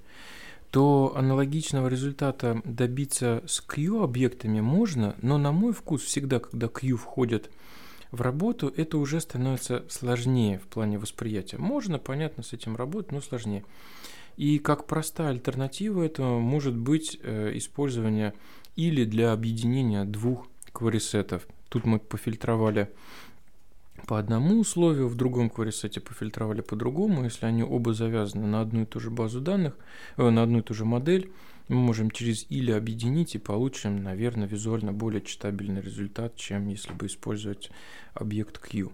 [0.70, 6.96] то аналогичного результата добиться с Q объектами можно, но на мой вкус всегда, когда Q
[6.96, 7.50] входит
[8.10, 11.58] в работу, это уже становится сложнее в плане восприятия.
[11.58, 13.64] Можно, понятно, с этим работать, но сложнее.
[14.38, 18.34] И как простая альтернатива этого может быть э, использование
[18.76, 21.48] или для объединения двух кварисетов.
[21.68, 22.88] Тут мы пофильтровали
[24.06, 27.24] по одному условию, в другом кварисете пофильтровали по другому.
[27.24, 29.76] Если они оба завязаны на одну и ту же базу данных,
[30.16, 31.32] э, на одну и ту же модель,
[31.66, 37.06] мы можем через или объединить и получим, наверное, визуально более читабельный результат, чем если бы
[37.06, 37.72] использовать
[38.14, 38.92] объект Q.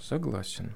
[0.00, 0.74] Согласен.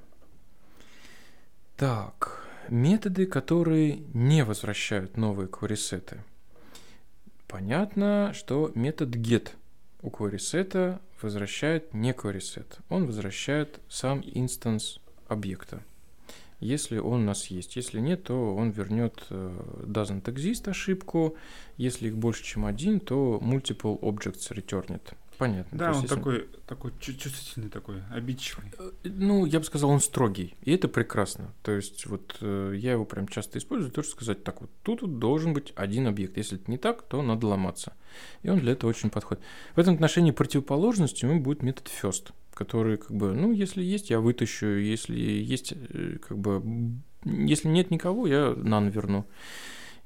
[1.76, 6.22] Так, методы, которые не возвращают новые query-сеты.
[7.46, 9.50] Понятно, что метод get
[10.02, 12.78] у query-сета возвращает не query-set.
[12.88, 15.82] Он возвращает сам инстанс объекта
[16.60, 17.76] если он у нас есть.
[17.76, 21.36] Если нет, то он вернет э, doesn't exist ошибку.
[21.76, 25.12] Если их больше, чем один, то multiple objects returnет.
[25.38, 25.78] Понятно.
[25.78, 26.08] Да, он если...
[26.08, 28.72] такой, такой чувствительный такой, обидчивый.
[28.76, 30.56] Э, ну, я бы сказал, он строгий.
[30.62, 31.54] И это прекрасно.
[31.62, 35.54] То есть, вот э, я его прям часто использую, тоже сказать, так вот, тут должен
[35.54, 36.36] быть один объект.
[36.36, 37.92] Если это не так, то надо ломаться.
[38.42, 39.42] И он для этого очень подходит.
[39.76, 44.18] В этом отношении противоположностью ему будет метод first которые как бы, ну, если есть, я
[44.18, 46.60] вытащу, если есть, э, как бы,
[47.24, 49.26] если нет никого, я нан верну.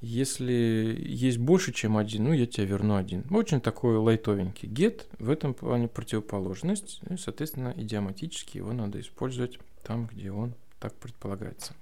[0.02, 3.24] Если есть больше, чем один, ну, я тебе верну один.
[3.30, 4.68] Очень такой лайтовенький.
[4.68, 10.92] Get в этом плане противоположность, и, соответственно, идиоматически его надо использовать там, где он так
[10.94, 11.74] предполагается.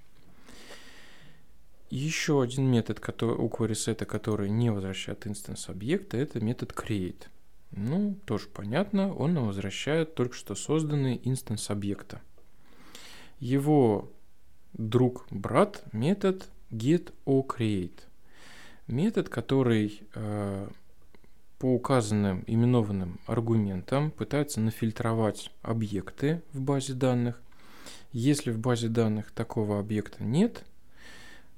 [1.89, 7.23] Еще один метод который, у query который не возвращает instance объекта, это метод create.
[7.71, 12.21] Ну, тоже понятно, он нам возвращает только что созданный instance объекта.
[13.39, 14.11] Его
[14.73, 18.10] друг-брат метод get or create.
[18.91, 20.67] Метод, который э,
[21.59, 27.41] по указанным именованным аргументам пытается нафильтровать объекты в базе данных.
[28.11, 30.65] Если в базе данных такого объекта нет,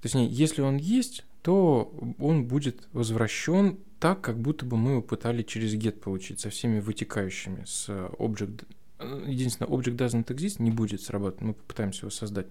[0.02, 5.42] точнее, если он есть, то он будет возвращен так, как будто бы мы его пытали
[5.42, 8.66] через get получить со всеми вытекающими с object.
[9.00, 12.46] Единственное, object doesn't exist не будет срабатывать, мы попытаемся его создать.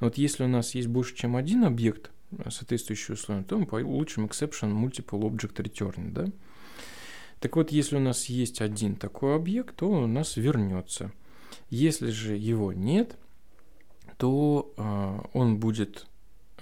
[0.00, 2.10] Но вот если у нас есть больше, чем один объект,
[2.50, 6.26] соответствующий условиям, то мы получим exception multiple object return, да?
[7.40, 11.10] Так вот, если у нас есть один такой объект, то он у нас вернется.
[11.70, 13.16] Если же его нет,
[14.16, 16.06] то э, он будет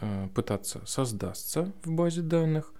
[0.00, 2.72] э, пытаться создаться в базе данных,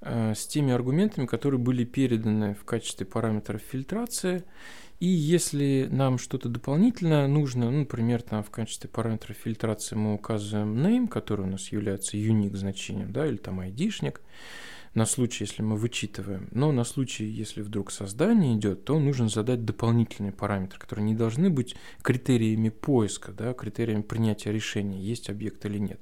[0.00, 4.44] с теми аргументами, которые были переданы в качестве параметров фильтрации.
[5.00, 10.74] И если нам что-то дополнительно нужно, ну, например, там в качестве параметра фильтрации мы указываем
[10.74, 14.20] name, который у нас является unique значением, да, или там ID-шник,
[14.94, 16.48] на случай, если мы вычитываем.
[16.50, 21.50] Но на случай, если вдруг создание идет, то нужно задать дополнительные параметры, которые не должны
[21.50, 26.00] быть критериями поиска, да, критериями принятия решения, есть объект или нет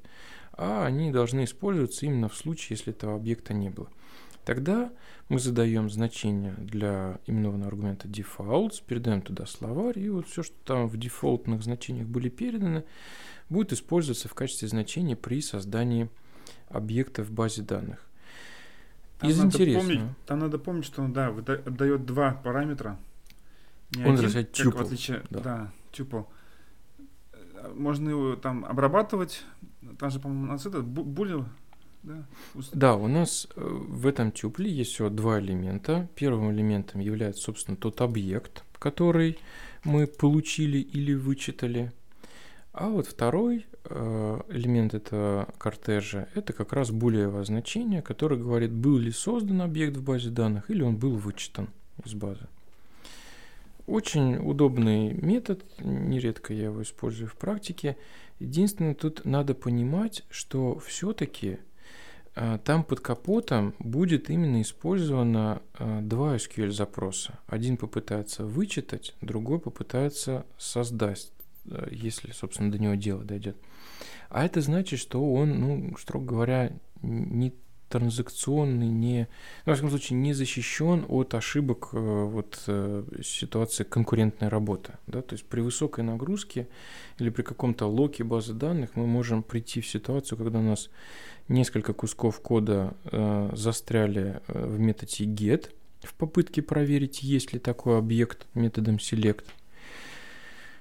[0.57, 3.89] а они должны использоваться именно в случае, если этого объекта не было.
[4.45, 4.93] Тогда
[5.29, 10.87] мы задаем значение для именованного аргумента defaults, передаем туда словарь, и вот все, что там
[10.87, 12.85] в дефолтных значениях были переданы,
[13.49, 16.09] будет использоваться в качестве значения при создании
[16.69, 18.07] объекта в базе данных.
[19.19, 19.87] Там Из интересного.
[19.87, 22.99] Помнить, там надо помнить, что он да, отдает два параметра.
[23.95, 24.71] Не он возвращает tuple.
[24.73, 25.41] В отличие, да.
[25.41, 26.27] да, tuple.
[27.75, 29.43] Можно его там обрабатывать,
[29.99, 31.45] там же, по-моему, у нас это буль,
[32.03, 32.24] да?
[32.72, 36.09] Да, у нас э, в этом тюпле есть всего два элемента.
[36.14, 39.39] Первым элементом является, собственно, тот объект, который
[39.84, 41.93] мы получили или вычитали.
[42.72, 48.99] А вот второй э, элемент этого кортежа– это как раз булевое значение, которое говорит, был
[48.99, 51.68] ли создан объект в базе данных или он был вычитан
[52.05, 52.47] из базы.
[53.87, 57.97] Очень удобный метод, нередко я его использую в практике.
[58.39, 61.59] Единственное, тут надо понимать, что все-таки
[62.34, 67.39] э, там под капотом будет именно использовано э, два SQL запроса.
[67.47, 71.32] Один попытается вычитать, другой попытается создать,
[71.70, 73.57] э, если, собственно, до него дело дойдет.
[74.28, 77.55] А это значит, что он, ну, строго говоря, не
[77.97, 79.28] транзакционный, не,
[79.64, 84.92] ну, во всяком случае, не защищен от ошибок э, вот, э, ситуации конкурентной работы.
[85.07, 85.22] Да?
[85.22, 86.68] То есть при высокой нагрузке
[87.18, 90.90] или при каком-то локе базы данных мы можем прийти в ситуацию, когда у нас
[91.49, 95.70] несколько кусков кода э, застряли э, в методе get
[96.03, 99.44] в попытке проверить, есть ли такой объект методом select–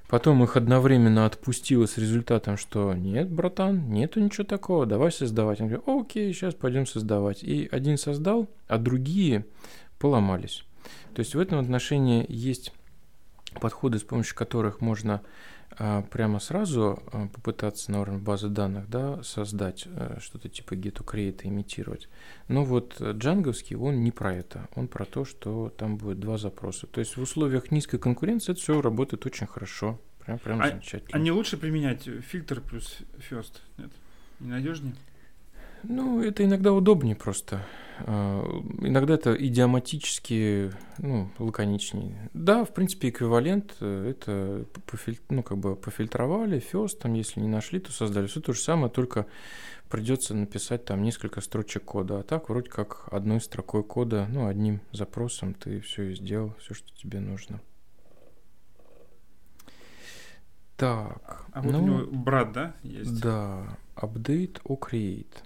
[0.08, 5.62] Потом их одновременно отпустило с результатом, что нет, братан, нету ничего такого, давай создавать.
[5.62, 7.44] Он говорит, окей, сейчас пойдем создавать.
[7.44, 9.46] И один создал, а другие
[9.98, 10.64] поломались.
[11.16, 12.72] То есть в этом отношении есть
[13.60, 15.22] подходы, с помощью которых можно
[16.10, 21.42] прямо сразу а, попытаться на уровне базы данных да, создать а, что-то типа get create
[21.44, 22.08] имитировать.
[22.48, 24.70] Но вот джанговский, он не про это.
[24.76, 26.88] Он про то, что там будет два запроса.
[26.88, 30.00] То есть в условиях низкой конкуренции это все работает очень хорошо.
[30.26, 31.12] Прям, прям а, замечательно.
[31.14, 33.00] А не лучше применять фильтр плюс
[33.30, 33.62] first?
[33.78, 33.92] Нет?
[34.40, 34.96] Не надежнее?
[35.88, 37.66] Ну, это иногда удобнее просто.
[38.00, 38.44] А,
[38.82, 42.30] иногда это идиоматически, ну, лаконичнее.
[42.34, 45.20] Да, в принципе, эквивалент э, это пофиль...
[45.30, 48.28] ну, как бы пофильтровали, фест, там, если не нашли, то создали.
[48.28, 49.28] Все то же самое, только
[49.90, 52.20] придется написать там несколько строчек кода.
[52.20, 56.74] А так, вроде как одной строкой кода, ну, одним запросом ты все и сделал, все,
[56.74, 57.62] что тебе нужно.
[60.76, 61.46] Так.
[61.54, 63.22] А вот ну, у него брат, да, есть?
[63.22, 65.44] Да, update or create.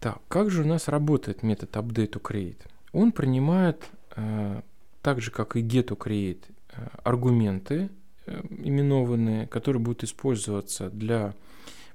[0.00, 2.58] Так, как же у нас работает метод update to create?
[2.92, 3.84] Он принимает,
[4.16, 4.62] э,
[5.02, 6.42] так же как и get to create,
[6.72, 7.90] э, аргументы
[8.24, 11.34] э, именованные, которые будут использоваться для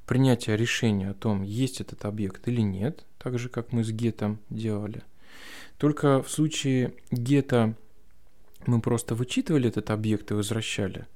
[0.06, 4.38] принятия решения о том, есть этот объект или нет, так же как мы с get
[4.51, 5.01] делали.
[5.80, 7.74] Только в случае get
[8.68, 11.08] мы просто вычитывали этот объект и возвращали,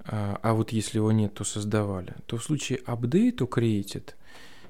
[0.00, 3.42] а, а вот если его нет, то создавали, то в случае update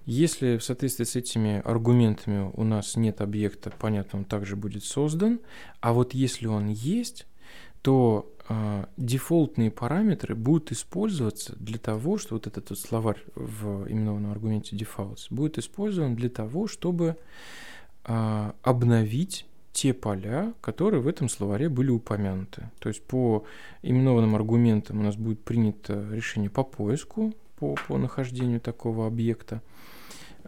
[0.06, 5.40] если в соответствии с этими аргументами у нас нет объекта, понятно, он также будет создан.
[5.80, 7.26] А вот если он есть,
[7.82, 14.30] то э, дефолтные параметры будут использоваться для того, что вот этот вот словарь в именованном
[14.30, 17.16] аргументе defaults будет использован для того, чтобы
[18.04, 22.70] э, обновить те поля, которые в этом словаре были упомянуты.
[22.78, 23.44] То есть по
[23.82, 29.62] именованным аргументам у нас будет принято решение по поиску, по, по нахождению такого объекта.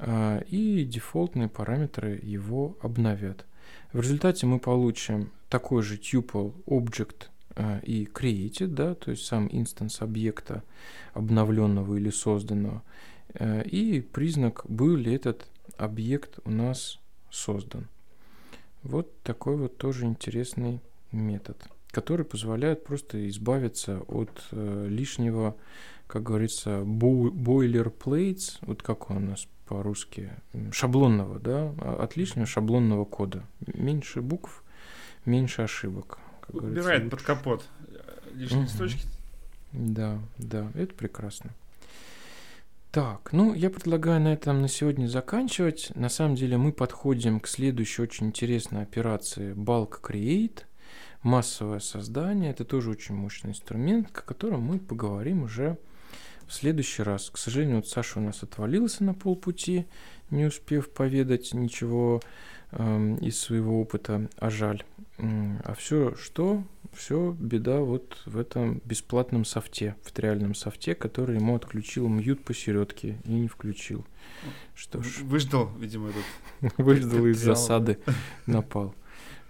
[0.01, 3.45] А, и дефолтные параметры его обновят.
[3.93, 7.27] В результате мы получим такой же tuple object
[7.57, 10.63] а, и created, да, то есть сам инстанс объекта
[11.15, 12.85] обновленного или созданного,
[13.35, 17.89] а, и признак, был ли этот объект у нас создан.
[18.85, 20.81] Вот такой вот тоже интересный
[21.11, 25.57] метод, который позволяет просто избавиться от э, лишнего,
[26.07, 30.31] как говорится, boilerplates, вот как он у нас по-русски,
[30.73, 33.45] шаблонного, да, а, от лишнего шаблонного кода.
[33.67, 34.65] Меньше букв,
[35.25, 36.19] меньше ошибок.
[36.49, 37.65] Убирает под капот
[38.35, 38.71] лишние угу.
[38.71, 39.07] строчки.
[39.73, 41.51] Да, да, это прекрасно.
[42.91, 45.93] Так, ну, я предлагаю на этом на сегодня заканчивать.
[45.95, 50.63] На самом деле мы подходим к следующей очень интересной операции Bulk Create.
[51.23, 52.51] Массовое создание.
[52.51, 55.77] Это тоже очень мощный инструмент, о котором мы поговорим уже
[56.49, 57.31] в следующий раз.
[57.31, 59.87] К сожалению, вот Саша у нас отвалился на полпути,
[60.31, 62.21] не успев поведать ничего
[62.73, 64.83] э, из своего опыта, а жаль.
[65.19, 66.63] А все что?
[66.93, 73.19] Все беда вот в этом бесплатном софте, в триальном софте, который ему отключил мьют посередке
[73.25, 74.07] и не включил.
[74.75, 75.19] Что ж.
[75.23, 76.75] Выждал, видимо, этот.
[76.79, 77.99] Выждал из засады,
[78.47, 78.95] напал.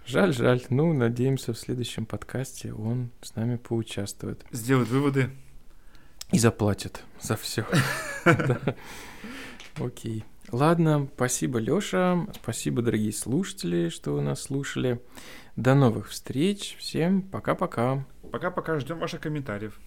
[0.05, 0.63] Жаль, жаль.
[0.69, 4.43] Ну, надеемся, в следующем подкасте он с нами поучаствует.
[4.51, 5.29] Сделает выводы.
[6.31, 7.65] И заплатят за все.
[9.77, 10.23] Окей.
[10.51, 12.27] Ладно, спасибо, Лёша.
[12.41, 15.01] Спасибо, дорогие слушатели, что вы нас слушали.
[15.55, 16.75] До новых встреч.
[16.79, 18.05] Всем пока-пока.
[18.31, 18.79] Пока-пока.
[18.79, 19.79] Ждем ваших комментариев.